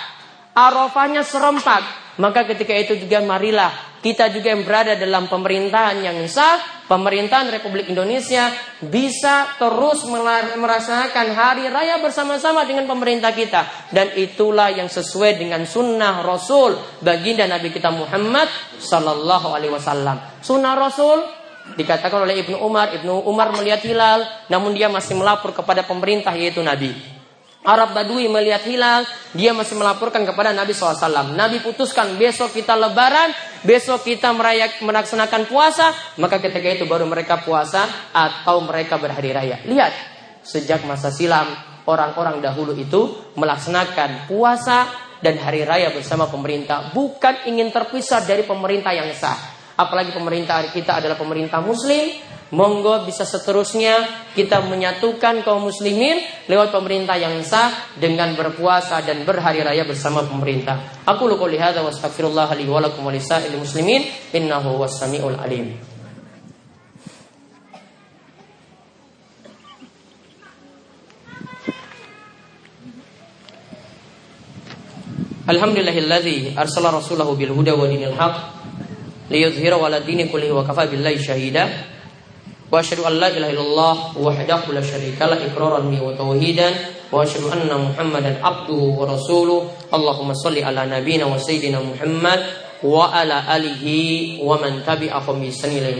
Arafahnya 0.52 1.24
serempak. 1.24 2.14
Maka 2.20 2.44
ketika 2.44 2.76
itu 2.76 3.00
juga 3.00 3.24
marilah 3.24 3.92
kita 4.02 4.34
juga 4.34 4.50
yang 4.50 4.66
berada 4.66 4.98
dalam 4.98 5.30
pemerintahan 5.30 6.02
yang 6.02 6.18
sah, 6.26 6.84
pemerintahan 6.90 7.54
Republik 7.54 7.86
Indonesia 7.86 8.50
bisa 8.82 9.54
terus 9.56 10.04
merasakan 10.58 11.30
hari 11.30 11.70
raya 11.70 12.02
bersama-sama 12.02 12.66
dengan 12.66 12.90
pemerintah 12.90 13.30
kita. 13.30 13.88
Dan 13.94 14.10
itulah 14.18 14.74
yang 14.74 14.90
sesuai 14.90 15.38
dengan 15.38 15.62
sunnah 15.64 16.20
Rasul 16.26 16.76
baginda 16.98 17.46
Nabi 17.46 17.70
kita 17.70 17.94
Muhammad 17.94 18.50
Sallallahu 18.82 19.54
Alaihi 19.54 19.72
Wasallam. 19.72 20.42
Sunnah 20.42 20.74
Rasul 20.74 21.41
Dikatakan 21.72 22.28
oleh 22.28 22.44
Ibnu 22.44 22.60
Umar, 22.60 22.92
Ibnu 22.92 23.24
Umar 23.24 23.52
melihat 23.56 23.80
hilal, 23.84 24.24
namun 24.52 24.76
dia 24.76 24.92
masih 24.92 25.16
melapor 25.16 25.56
kepada 25.56 25.80
pemerintah 25.84 26.32
yaitu 26.36 26.60
Nabi. 26.60 26.92
Arab 27.62 27.94
Badui 27.94 28.26
melihat 28.26 28.66
hilal, 28.66 29.06
dia 29.38 29.54
masih 29.54 29.78
melaporkan 29.78 30.26
kepada 30.26 30.50
Nabi 30.50 30.74
SAW. 30.74 31.30
Nabi 31.38 31.62
putuskan 31.62 32.18
besok 32.18 32.50
kita 32.50 32.74
lebaran, 32.74 33.30
besok 33.62 34.02
kita 34.02 34.34
merayak, 34.34 34.82
melaksanakan 34.82 35.46
puasa, 35.46 35.94
maka 36.18 36.42
ketika 36.42 36.82
itu 36.82 36.84
baru 36.90 37.06
mereka 37.06 37.38
puasa 37.46 37.86
atau 38.10 38.58
mereka 38.66 38.98
berhari 38.98 39.30
raya. 39.30 39.62
Lihat, 39.62 39.94
sejak 40.42 40.82
masa 40.90 41.14
silam 41.14 41.46
orang-orang 41.86 42.42
dahulu 42.42 42.74
itu 42.74 43.30
melaksanakan 43.38 44.26
puasa 44.26 44.90
dan 45.22 45.38
hari 45.38 45.62
raya 45.62 45.94
bersama 45.94 46.26
pemerintah, 46.26 46.90
bukan 46.90 47.46
ingin 47.46 47.70
terpisah 47.70 48.26
dari 48.26 48.42
pemerintah 48.42 48.90
yang 48.90 49.14
sah 49.14 49.51
apalagi 49.76 50.12
pemerintah 50.12 50.60
kita 50.70 51.00
adalah 51.00 51.16
pemerintah 51.16 51.60
muslim 51.64 52.32
monggo 52.52 53.08
bisa 53.08 53.24
seterusnya 53.24 54.28
kita 54.36 54.60
menyatukan 54.68 55.40
kaum 55.40 55.64
muslimin 55.64 56.20
lewat 56.46 56.68
pemerintah 56.70 57.16
yang 57.16 57.40
sah 57.40 57.72
dengan 57.96 58.36
berpuasa 58.36 59.00
dan 59.00 59.24
berhari 59.24 59.64
raya 59.64 59.88
bersama 59.88 60.20
pemerintah. 60.22 61.02
Aku 61.08 61.26
lu 61.26 61.40
qouli 61.40 61.56
hadza 61.56 61.80
wa 61.80 61.88
astaghfirullah 61.88 62.52
li 62.60 62.68
wa 62.68 62.78
lakum 62.84 63.08
wa 63.08 63.12
lisa'il 63.12 63.56
muslimin 63.56 64.04
innahu 64.36 64.76
was-sami'ul 64.76 65.40
alim. 65.40 65.80
Alhamdulillahilladzi 75.42 76.54
arsala 76.54 76.94
rasulahu 76.94 77.34
bil 77.34 77.50
huda 77.50 77.74
wa 77.74 77.84
dinil 77.90 78.14
haqq 78.14 78.61
liyudhhira 79.30 79.78
ala 79.78 80.00
dini 80.00 80.26
kullihi 80.26 80.50
wa 80.50 80.64
kafa 80.66 80.86
billahi 80.90 81.18
syahida 81.20 81.68
wa 82.72 82.80
asyhadu 82.80 83.04
an 83.04 83.20
la 83.20 83.28
ilaha 83.28 83.52
illallah 83.52 83.96
wahdahu 84.16 84.72
la 84.72 84.80
syarika 84.80 85.28
la 85.28 85.36
iqraran 85.36 85.86
bi 85.92 86.00
wa 86.00 86.16
tauhidan. 86.16 86.72
Wa 87.12 87.20
asyhadu 87.22 87.52
anna 87.52 87.76
muhammadan 87.76 88.40
abduhu 88.40 88.96
wa 88.96 89.04
rasuluh. 89.04 89.68
Allahumma 89.92 90.32
salli 90.32 90.64
ala 90.64 90.88
nabiyyina 90.88 91.28
wa 91.28 91.36
sayyidina 91.36 91.84
Muhammad 91.84 92.40
wa 92.82 93.12
ala 93.12 93.46
alihi 93.46 94.40
wa 94.40 94.56
man 94.58 94.80
tabi'ahum 94.82 95.38
bi 95.38 95.52
ihsan 95.52 95.76
ila 95.76 95.92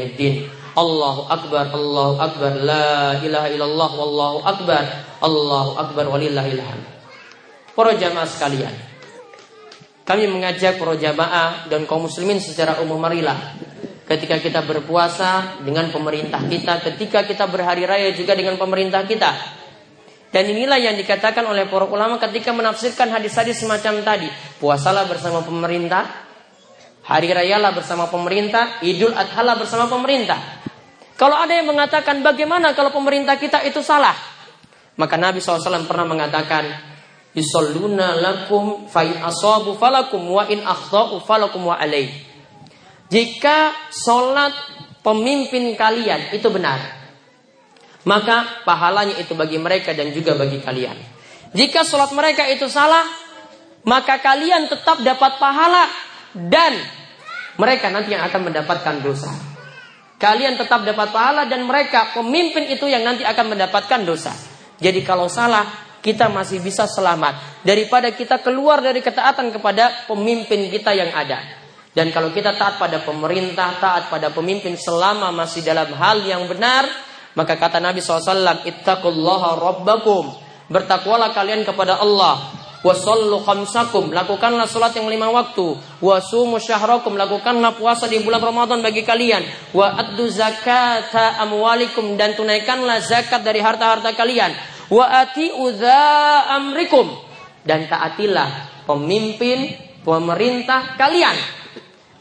Allahu 0.72 1.28
akbar 1.28 1.68
Allahu 1.68 2.16
akbar 2.16 2.52
la 2.64 3.20
ilaha 3.20 3.48
illallah 3.52 3.90
wallahu 3.92 4.38
akbar 4.40 4.85
Allahu 5.20 5.70
akbar 5.76 6.04
walillahil 6.08 6.64
hamd 6.64 6.87
Para 7.76 7.92
jamaah 7.92 8.24
sekalian 8.24 8.72
kami 10.02 10.26
mengajak 10.26 10.82
para 10.82 10.98
jamaah 10.98 11.70
dan 11.70 11.86
kaum 11.86 12.10
muslimin 12.10 12.42
secara 12.42 12.82
umum 12.82 12.98
marilah 12.98 13.38
ketika 14.12 14.36
kita 14.42 14.60
berpuasa 14.66 15.62
dengan 15.62 15.88
pemerintah 15.88 16.42
kita, 16.44 16.82
ketika 16.92 17.24
kita 17.24 17.46
berhari 17.48 17.86
raya 17.86 18.10
juga 18.12 18.34
dengan 18.34 18.58
pemerintah 18.58 19.06
kita. 19.06 19.62
Dan 20.32 20.48
inilah 20.48 20.80
yang 20.80 20.96
dikatakan 20.96 21.44
oleh 21.44 21.68
para 21.68 21.84
ulama 21.84 22.16
ketika 22.16 22.56
menafsirkan 22.56 23.12
hadis-hadis 23.12 23.60
semacam 23.60 24.00
tadi. 24.00 24.28
Puasalah 24.56 25.04
bersama 25.04 25.44
pemerintah, 25.44 26.08
hari 27.04 27.28
rayalah 27.32 27.76
bersama 27.76 28.08
pemerintah, 28.08 28.80
idul 28.80 29.12
adhalah 29.12 29.60
bersama 29.60 29.92
pemerintah. 29.92 30.40
Kalau 31.20 31.36
ada 31.36 31.52
yang 31.52 31.68
mengatakan 31.68 32.24
bagaimana 32.24 32.72
kalau 32.72 32.88
pemerintah 32.90 33.36
kita 33.36 33.60
itu 33.68 33.84
salah? 33.84 34.16
Maka 34.96 35.20
Nabi 35.20 35.40
SAW 35.40 35.84
pernah 35.84 36.08
mengatakan, 36.08 36.91
Yusalluna 37.32 38.20
lakum 38.20 38.88
fa 38.92 39.08
in 39.08 39.16
asabu 39.16 39.72
falakum 39.80 40.20
wa 40.28 40.44
in 40.52 40.60
akhtau 40.60 41.16
falakum 41.24 41.64
wa 41.64 41.80
alaih. 41.80 42.12
Jika 43.08 43.72
sholat 43.92 44.52
pemimpin 45.00 45.72
kalian 45.72 46.36
itu 46.36 46.48
benar, 46.52 46.80
maka 48.04 48.64
pahalanya 48.68 49.16
itu 49.16 49.32
bagi 49.32 49.56
mereka 49.56 49.96
dan 49.96 50.12
juga 50.12 50.36
bagi 50.36 50.60
kalian. 50.60 50.96
Jika 51.56 51.84
sholat 51.84 52.12
mereka 52.12 52.48
itu 52.48 52.68
salah, 52.68 53.04
maka 53.84 54.20
kalian 54.20 54.68
tetap 54.68 55.00
dapat 55.00 55.36
pahala 55.40 55.88
dan 56.32 56.72
mereka 57.60 57.92
nanti 57.92 58.16
yang 58.16 58.24
akan 58.24 58.52
mendapatkan 58.52 58.96
dosa. 59.04 59.32
Kalian 60.16 60.54
tetap 60.54 60.86
dapat 60.86 61.10
pahala 61.10 61.50
dan 61.50 61.66
mereka 61.66 62.14
pemimpin 62.14 62.70
itu 62.70 62.86
yang 62.86 63.02
nanti 63.02 63.26
akan 63.26 63.58
mendapatkan 63.58 64.00
dosa. 64.06 64.30
Jadi 64.78 65.02
kalau 65.02 65.26
salah, 65.26 65.66
kita 66.02 66.26
masih 66.26 66.58
bisa 66.58 66.84
selamat 66.90 67.62
daripada 67.62 68.10
kita 68.10 68.42
keluar 68.42 68.82
dari 68.82 68.98
ketaatan 68.98 69.54
kepada 69.54 70.10
pemimpin 70.10 70.66
kita 70.68 70.90
yang 70.92 71.14
ada. 71.14 71.62
Dan 71.94 72.10
kalau 72.10 72.34
kita 72.34 72.58
taat 72.58 72.80
pada 72.82 73.06
pemerintah, 73.06 73.78
taat 73.78 74.10
pada 74.10 74.34
pemimpin 74.34 74.74
selama 74.74 75.30
masih 75.30 75.62
dalam 75.62 75.92
hal 75.94 76.24
yang 76.26 76.48
benar, 76.50 76.88
maka 77.38 77.54
kata 77.54 77.78
Nabi 77.78 78.02
SAW, 78.02 78.66
Ittaqullaha 78.66 79.60
rabbakum. 79.60 80.34
Bertakwalah 80.72 81.36
kalian 81.36 81.68
kepada 81.68 82.00
Allah. 82.00 82.48
Wasallu 82.82 83.44
khamsakum. 83.46 84.10
Lakukanlah 84.10 84.66
salat 84.66 84.96
yang 84.98 85.06
lima 85.06 85.30
waktu. 85.30 85.78
Wasumu 86.02 86.58
syahrakum. 86.58 87.14
Lakukanlah 87.14 87.76
puasa 87.78 88.10
di 88.10 88.18
bulan 88.24 88.42
Ramadan 88.42 88.82
bagi 88.82 89.06
kalian. 89.06 89.70
Wa 89.70 90.00
addu 90.00 90.26
zakata 90.26 91.38
amwalikum. 91.44 92.18
Dan 92.18 92.34
tunaikanlah 92.34 93.04
zakat 93.04 93.46
dari 93.46 93.62
harta-harta 93.62 94.16
kalian 94.16 94.71
wa 94.92 95.05
ati 95.09 95.57
amrikum 96.52 97.09
dan 97.64 97.88
taatilah 97.88 98.85
pemimpin 98.85 99.72
pemerintah 100.05 100.98
kalian. 101.00 101.64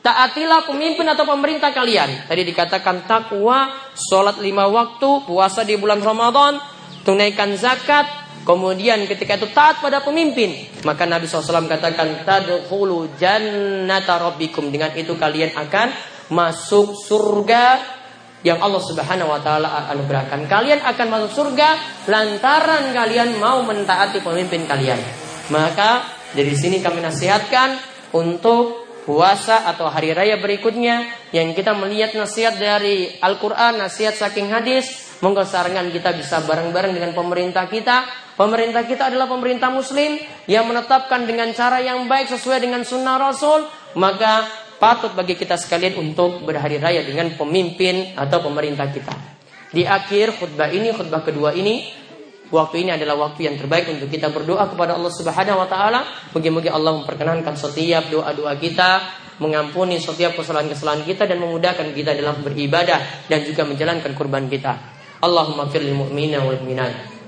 Taatilah 0.01 0.65
pemimpin 0.65 1.05
atau 1.13 1.29
pemerintah 1.29 1.69
kalian. 1.69 2.25
Tadi 2.25 2.41
dikatakan 2.41 3.05
takwa, 3.05 3.69
sholat 3.93 4.41
lima 4.41 4.65
waktu, 4.65 5.29
puasa 5.29 5.61
di 5.61 5.77
bulan 5.77 6.01
Ramadan, 6.01 6.57
tunaikan 7.05 7.53
zakat, 7.53 8.09
kemudian 8.41 9.05
ketika 9.05 9.37
itu 9.37 9.53
taat 9.53 9.77
pada 9.77 10.01
pemimpin. 10.01 10.57
Maka 10.89 11.05
Nabi 11.05 11.29
SAW 11.29 11.69
katakan, 11.69 12.25
Tadkhulu 12.25 13.13
jannata 13.21 14.17
rabbikum. 14.17 14.73
Dengan 14.73 14.89
itu 14.97 15.13
kalian 15.13 15.53
akan 15.53 15.93
masuk 16.33 16.97
surga 16.97 18.00
yang 18.41 18.57
Allah 18.61 18.81
Subhanahu 18.81 19.29
wa 19.29 19.39
taala 19.41 19.89
anugerahkan. 19.93 20.49
Kalian 20.49 20.81
akan 20.81 21.07
masuk 21.09 21.31
surga 21.31 21.69
lantaran 22.09 22.89
kalian 22.93 23.37
mau 23.37 23.61
mentaati 23.61 24.21
pemimpin 24.21 24.65
kalian. 24.65 24.97
Maka 25.53 26.05
dari 26.33 26.53
sini 26.57 26.81
kami 26.81 27.03
nasihatkan 27.03 27.77
untuk 28.15 28.87
puasa 29.03 29.65
atau 29.65 29.89
hari 29.89 30.13
raya 30.13 30.37
berikutnya 30.37 31.09
yang 31.33 31.51
kita 31.57 31.73
melihat 31.73 32.13
nasihat 32.13 32.57
dari 32.57 33.17
Al-Qur'an, 33.17 33.81
nasihat 33.81 34.13
saking 34.13 34.53
hadis, 34.53 35.17
monggo 35.21 35.45
kita 35.45 36.09
bisa 36.17 36.41
bareng-bareng 36.45 36.93
dengan 36.93 37.11
pemerintah 37.13 37.65
kita. 37.69 38.05
Pemerintah 38.37 38.87
kita 38.89 39.13
adalah 39.13 39.29
pemerintah 39.29 39.69
muslim 39.69 40.17
yang 40.49 40.65
menetapkan 40.65 41.29
dengan 41.29 41.53
cara 41.53 41.77
yang 41.77 42.09
baik 42.09 42.31
sesuai 42.31 42.63
dengan 42.63 42.81
sunnah 42.81 43.21
Rasul, 43.21 43.69
maka 43.93 44.49
patut 44.81 45.13
bagi 45.13 45.37
kita 45.37 45.61
sekalian 45.61 46.01
untuk 46.01 46.41
berhari 46.41 46.81
raya 46.81 47.05
dengan 47.05 47.29
pemimpin 47.37 48.17
atau 48.17 48.41
pemerintah 48.41 48.89
kita. 48.89 49.13
Di 49.69 49.85
akhir 49.85 50.41
khutbah 50.41 50.73
ini, 50.73 50.89
khutbah 50.89 51.21
kedua 51.21 51.53
ini, 51.53 51.85
waktu 52.49 52.81
ini 52.81 52.97
adalah 52.97 53.29
waktu 53.29 53.45
yang 53.45 53.61
terbaik 53.61 53.85
untuk 53.93 54.09
kita 54.09 54.33
berdoa 54.33 54.65
kepada 54.73 54.97
Allah 54.97 55.13
Subhanahu 55.13 55.61
wa 55.61 55.67
taala. 55.69 56.01
Moga-moga 56.33 56.73
Allah 56.73 56.97
memperkenankan 56.97 57.53
setiap 57.53 58.09
doa-doa 58.09 58.57
kita, 58.57 58.89
mengampuni 59.37 60.01
setiap 60.01 60.33
kesalahan-kesalahan 60.33 61.05
kita 61.05 61.29
dan 61.29 61.37
memudahkan 61.37 61.93
kita 61.93 62.17
dalam 62.17 62.41
beribadah 62.41 63.29
dan 63.29 63.45
juga 63.45 63.69
menjalankan 63.69 64.17
kurban 64.17 64.49
kita. 64.49 64.97
Allahumma 65.21 65.69
fir 65.69 65.85
lil 65.85 65.93
mu'minina 65.93 66.41
wal 66.41 66.57
mu'minat 66.57 67.20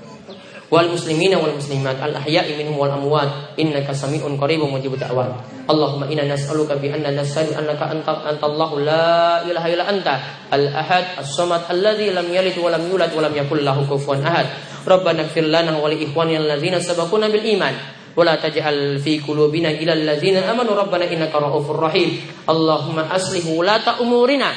والمسلمين 0.74 1.38
والمسلمات 1.38 2.02
الأحياء 2.02 2.58
منهم 2.58 2.74
والأموات. 2.78 3.30
إنك 3.62 3.86
سميع 3.94 4.26
قريب 4.42 4.60
مجيب 4.66 4.98
الدعوات. 4.98 5.34
اللهم 5.70 6.02
إنا 6.10 6.34
نسألك 6.34 6.74
ilaha 6.82 6.98
illa 6.98 7.14
anta 7.14 7.86
أنت 7.94 8.08
ahad 8.10 8.42
الله 8.42 8.70
لا 8.80 9.42
إله 9.46 9.64
إلا 9.74 9.84
أنت 9.90 10.08
wa 10.50 11.22
الصمد 11.22 11.60
الذي 11.70 12.10
لم 12.10 12.26
يلد 12.34 12.58
ولم 12.58 12.82
يولد 12.90 13.10
ولم 13.14 13.32
يكن 13.36 13.56
له 13.62 13.78
كفوا 13.86 14.16
أحد. 14.26 14.46
ربنا 14.88 15.20
اغفر 15.22 15.46
لنا 15.46 15.78
alladhina 15.78 16.36
الذين 16.36 16.80
سبقونا 16.82 17.30
بالإيمان. 17.30 17.74
ولا 18.16 18.34
تجعل 18.34 18.98
في 18.98 19.18
قلوبنا 19.22 19.70
إلى 19.70 19.92
الذين 19.92 20.36
آمنوا. 20.36 20.74
ربنا 20.74 21.04
إنك 21.06 21.34
رؤوف 21.34 21.70
رحيم. 21.70 22.10
اللهم 22.50 22.98
أصلح 22.98 23.46
ولاة 23.46 23.86
أمورنا. 24.02 24.50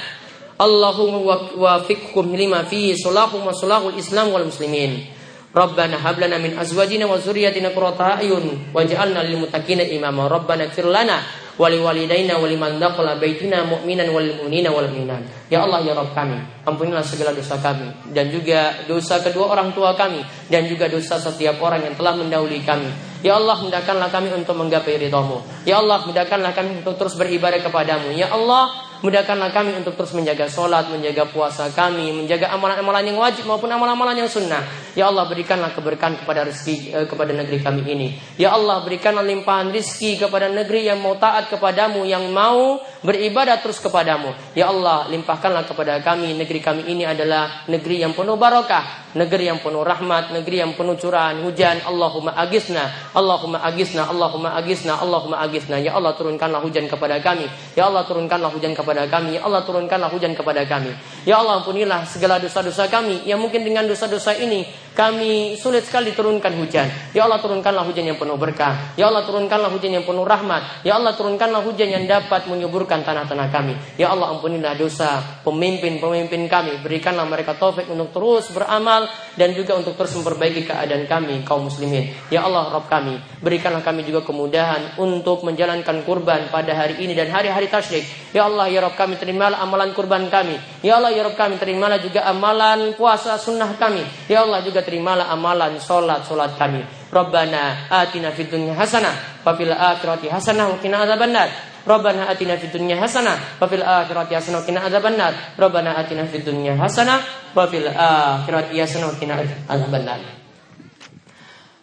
اللهم 0.61 1.13
وفقهم 1.57 2.35
لما 2.35 2.61
فيه 2.65 2.97
صلاح 2.97 3.29
وصلاح 3.35 3.81
الإسلام 3.93 4.27
والمسلمين. 4.33 5.16
Rabbana 5.55 5.97
hab 5.97 6.19
lana 6.19 6.37
min 6.37 6.59
azwajina 6.59 7.07
wa 7.07 7.15
dzurriyyatina 7.17 7.71
qurrata 7.71 8.19
a'yun 8.19 8.71
waj'alna 8.75 9.23
lil 9.25 9.47
muttaqina 9.47 9.83
imama. 9.83 10.27
Rabbana 10.27 10.67
ighfir 10.67 10.85
lana 10.85 11.23
wa 11.57 11.65
li 11.71 11.81
walidaina 11.81 12.37
wa 12.37 12.45
liman 12.45 12.77
dakhala 12.77 13.17
baitina 13.17 13.65
mu'minan 13.65 14.13
wal 14.13 14.27
mu'minina 14.43 14.69
wal 14.69 14.85
mu'minat. 14.85 15.49
Ya 15.49 15.65
Allah 15.65 15.81
ya 15.81 15.97
Rabb 15.97 16.13
kami, 16.13 16.37
ampunilah 16.67 17.01
segala 17.01 17.33
dosa 17.33 17.57
kami 17.57 17.89
dan 18.13 18.29
juga 18.29 18.85
dosa 18.85 19.17
kedua 19.23 19.57
orang 19.57 19.73
tua 19.73 19.97
kami 19.97 20.21
dan 20.53 20.69
juga 20.69 20.85
dosa 20.85 21.17
setiap 21.17 21.57
orang 21.63 21.81
yang 21.89 21.95
telah 21.97 22.13
mendahului 22.13 22.61
kami. 22.61 22.93
Ya 23.25 23.33
Allah 23.33 23.57
mudahkanlah 23.57 24.13
kami 24.13 24.29
untuk 24.37 24.53
menggapai 24.53 25.01
ridhamu. 25.01 25.41
Ya 25.65 25.81
Allah 25.81 26.05
mudahkanlah 26.05 26.53
kami 26.53 26.85
untuk 26.85 27.01
terus 27.01 27.17
beribadah 27.17 27.57
kepadamu. 27.65 28.13
Ya 28.13 28.29
Allah 28.29 28.86
Mudahkanlah 29.05 29.53
kami 29.53 29.77
untuk 29.77 29.93
terus 29.93 30.17
menjaga 30.17 30.49
sholat, 30.49 30.89
menjaga 30.89 31.29
puasa 31.29 31.69
kami, 31.69 32.09
menjaga 32.09 32.49
amalan-amalan 32.49 33.13
yang 33.13 33.17
wajib 33.21 33.45
maupun 33.45 33.69
amalan-amalan 33.69 34.25
yang 34.25 34.29
sunnah. 34.29 34.65
Ya 34.97 35.05
Allah 35.05 35.29
berikanlah 35.29 35.77
keberkahan 35.77 36.17
kepada 36.17 36.41
rezeki 36.49 36.75
eh, 36.89 37.05
kepada 37.05 37.29
negeri 37.29 37.61
kami 37.61 37.85
ini. 37.85 38.07
Ya 38.41 38.57
Allah 38.57 38.81
berikanlah 38.81 39.21
limpahan 39.21 39.69
rezeki 39.69 40.25
kepada 40.25 40.49
negeri 40.49 40.89
yang 40.89 40.97
mau 40.97 41.13
taat 41.21 41.53
kepadamu, 41.53 42.01
yang 42.09 42.25
mau 42.33 42.81
beribadah 43.05 43.61
terus 43.61 43.77
kepadamu. 43.77 44.33
Ya 44.57 44.73
Allah 44.73 45.05
limpahkanlah 45.13 45.69
kepada 45.69 46.01
kami 46.01 46.33
negeri 46.33 46.57
kami 46.57 46.89
ini 46.89 47.05
adalah 47.05 47.69
negeri 47.69 48.01
yang 48.01 48.17
penuh 48.17 48.33
barokah, 48.33 49.06
negeri 49.17 49.49
yang 49.49 49.59
penuh 49.59 49.81
rahmat, 49.81 50.29
negeri 50.29 50.61
yang 50.61 50.77
penuh 50.77 50.93
curahan 50.93 51.41
hujan. 51.41 51.81
Allahumma 51.81 52.37
agisna, 52.37 52.85
Allahumma 53.17 53.59
agisna, 53.65 54.05
Allahumma 54.05 54.53
agisna, 54.53 54.93
Allahumma 55.01 55.41
agisna. 55.41 55.81
Ya 55.81 55.97
Allah 55.97 56.13
turunkanlah 56.13 56.61
hujan 56.61 56.85
kepada 56.85 57.17
kami. 57.17 57.49
Ya 57.73 57.89
Allah 57.89 58.05
turunkanlah 58.05 58.53
hujan 58.53 58.77
kepada 58.77 59.09
kami. 59.09 59.41
Ya 59.41 59.41
Allah 59.41 59.65
turunkanlah 59.65 60.13
hujan 60.13 60.37
kepada 60.37 60.61
kami. 60.69 60.93
Ya 61.25 61.41
Allah 61.41 61.65
ampunilah 61.65 62.05
segala 62.05 62.37
dosa-dosa 62.37 62.85
kami. 62.87 63.25
Yang 63.25 63.39
mungkin 63.41 63.65
dengan 63.65 63.89
dosa-dosa 63.89 64.37
ini 64.37 64.69
kami 64.97 65.53
sulit 65.61 65.85
sekali 65.85 66.09
turunkan 66.17 66.57
hujan. 66.57 66.89
Ya 67.13 67.29
Allah 67.29 67.37
turunkanlah 67.37 67.85
hujan 67.85 68.09
yang 68.09 68.17
penuh 68.17 68.33
berkah. 68.33 68.97
Ya 68.97 69.05
Allah 69.05 69.21
turunkanlah 69.29 69.69
hujan 69.69 69.93
yang 69.93 70.01
penuh 70.09 70.25
rahmat. 70.25 70.81
Ya 70.81 70.97
Allah 70.97 71.13
turunkanlah 71.13 71.61
hujan 71.61 71.93
yang 71.93 72.09
dapat 72.09 72.49
menyuburkan 72.49 73.05
tanah-tanah 73.05 73.53
kami. 73.53 73.77
Ya 74.01 74.09
Allah 74.09 74.33
ampunilah 74.33 74.73
dosa 74.73 75.21
pemimpin-pemimpin 75.45 76.49
kami. 76.49 76.81
Berikanlah 76.81 77.29
mereka 77.29 77.53
taufik 77.53 77.85
untuk 77.93 78.09
terus 78.09 78.49
beramal 78.49 79.05
dan 79.37 79.53
juga 79.53 79.77
untuk 79.77 79.93
terus 79.93 80.17
memperbaiki 80.17 80.65
keadaan 80.65 81.05
kami 81.05 81.45
kaum 81.45 81.69
muslimin. 81.69 82.09
Ya 82.33 82.41
Allah 82.49 82.73
Rabb 82.73 82.89
kami, 82.89 83.21
berikanlah 83.45 83.85
kami 83.85 84.01
juga 84.01 84.25
kemudahan 84.25 84.97
untuk 84.97 85.45
menjalankan 85.45 86.01
kurban 86.09 86.49
pada 86.49 86.73
hari 86.73 87.05
ini 87.05 87.13
dan 87.13 87.29
hari-hari 87.29 87.69
tasyrik. 87.69 88.33
Ya 88.33 88.49
Allah 88.49 88.65
ya 88.65 88.81
Rabb 88.81 88.97
kami 88.97 89.21
terimalah 89.21 89.61
amalan 89.61 89.93
kurban 89.93 90.25
kami. 90.33 90.57
Ya 90.81 90.97
Allah 90.97 91.13
ya 91.13 91.21
Rabb 91.21 91.37
kami 91.37 91.61
terimalah 91.61 92.01
juga 92.01 92.25
amalan 92.25 92.97
puasa 92.97 93.37
sunnah 93.37 93.77
kami. 93.77 94.01
Ya 94.25 94.41
Allah 94.41 94.65
juga 94.65 94.86
terimalah 94.87 95.27
amalan 95.27 95.75
solat 95.75 96.23
solat 96.23 96.55
kami. 96.55 96.79
Rabbana 97.11 97.91
atina 97.91 98.31
fid 98.31 98.47
dunya 98.47 98.71
hasanah 98.71 99.43
wa 99.43 99.51
fil 99.51 99.75
akhirati 99.75 100.31
hasanah 100.31 100.71
wa 100.71 100.79
qina 100.79 101.03
adzabannar. 101.03 101.51
Rabbana 101.83 102.31
atina 102.31 102.55
fid 102.55 102.71
dunya 102.71 102.95
hasanah 102.95 103.59
wa 103.59 103.67
fil 103.67 103.83
akhirati 103.83 104.31
hasanah 104.31 104.63
wa 104.63 104.65
qina 104.65 104.79
adzabannar. 104.87 105.31
Rabbana 105.59 105.99
atina 105.99 106.23
fid 106.23 106.47
dunya 106.47 106.79
hasanah 106.79 107.19
wa 107.51 107.67
fil 107.67 107.91
akhirati 107.91 108.79
hasanah 108.79 109.11
wa 109.11 109.15
qina 109.19 109.35
adzabannar. 109.67 110.19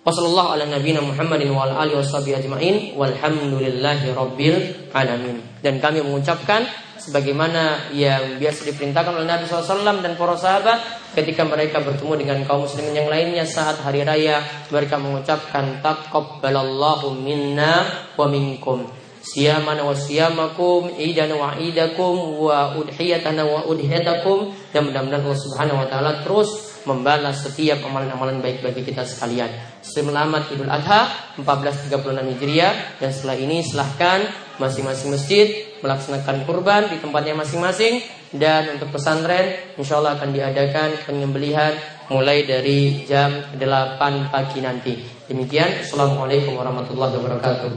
Wassallallahu 0.04 0.48
ala 0.52 0.68
nabiyina 0.68 1.00
Muhammadin 1.00 1.48
wa 1.48 1.64
ala 1.64 1.80
alihi 1.80 1.96
washabihi 1.96 2.36
ajmain 2.36 2.76
walhamdulillahi 2.92 4.12
rabbil 4.12 4.56
alamin. 4.92 5.40
Dan 5.64 5.80
kami 5.80 6.04
mengucapkan 6.04 6.68
sebagaimana 7.04 7.92
yang 7.92 8.40
biasa 8.40 8.64
diperintahkan 8.72 9.12
oleh 9.12 9.28
Nabi 9.28 9.44
SAW 9.44 10.00
dan 10.00 10.16
para 10.16 10.40
sahabat 10.40 10.80
ketika 11.12 11.44
mereka 11.44 11.84
bertemu 11.84 12.24
dengan 12.24 12.38
kaum 12.48 12.64
muslimin 12.64 12.96
yang 12.96 13.08
lainnya 13.12 13.44
saat 13.44 13.76
hari 13.84 14.00
raya 14.08 14.40
mereka 14.72 14.96
mengucapkan 14.96 15.84
taqabbalallahu 15.84 17.12
minna 17.20 17.84
wa 18.16 18.24
minkum. 18.24 18.88
Siyamana 19.24 19.84
wa 19.88 19.96
siyamakum 19.96 21.00
idan 21.00 21.32
wa 21.36 21.56
idakum 21.56 22.40
wa 22.40 22.76
udhiyatana 22.76 23.44
wa 23.44 23.64
udhiyatakum. 23.68 24.52
Dan 24.68 24.92
mudah-mudahan 24.92 25.24
Allah 25.24 25.40
Subhanahu 25.40 25.80
wa 25.80 25.88
taala 25.88 26.20
terus 26.20 26.76
membalas 26.84 27.40
setiap 27.40 27.80
amalan-amalan 27.88 28.44
baik 28.44 28.60
bagi 28.60 28.84
kita 28.84 29.00
sekalian. 29.08 29.48
Selamat 29.80 30.52
Idul 30.52 30.68
Adha 30.68 31.32
1436 31.40 32.36
Hijriah. 32.36 33.00
Dan 33.00 33.08
setelah 33.16 33.36
ini 33.40 33.64
silahkan 33.64 34.43
masing-masing 34.58 35.10
masjid 35.10 35.46
melaksanakan 35.82 36.46
kurban 36.46 36.86
di 36.88 37.02
tempatnya 37.02 37.34
masing-masing 37.36 38.00
dan 38.34 38.74
untuk 38.74 38.90
pesantren 38.94 39.74
insya 39.78 39.98
Allah 40.02 40.18
akan 40.18 40.30
diadakan 40.34 41.06
penyembelihan 41.06 41.74
mulai 42.10 42.44
dari 42.44 43.06
jam 43.08 43.32
8 43.56 44.32
pagi 44.32 44.58
nanti. 44.60 44.94
Demikian, 45.24 45.80
Assalamualaikum 45.80 46.52
warahmatullahi 46.58 47.16
wabarakatuh. 47.16 47.72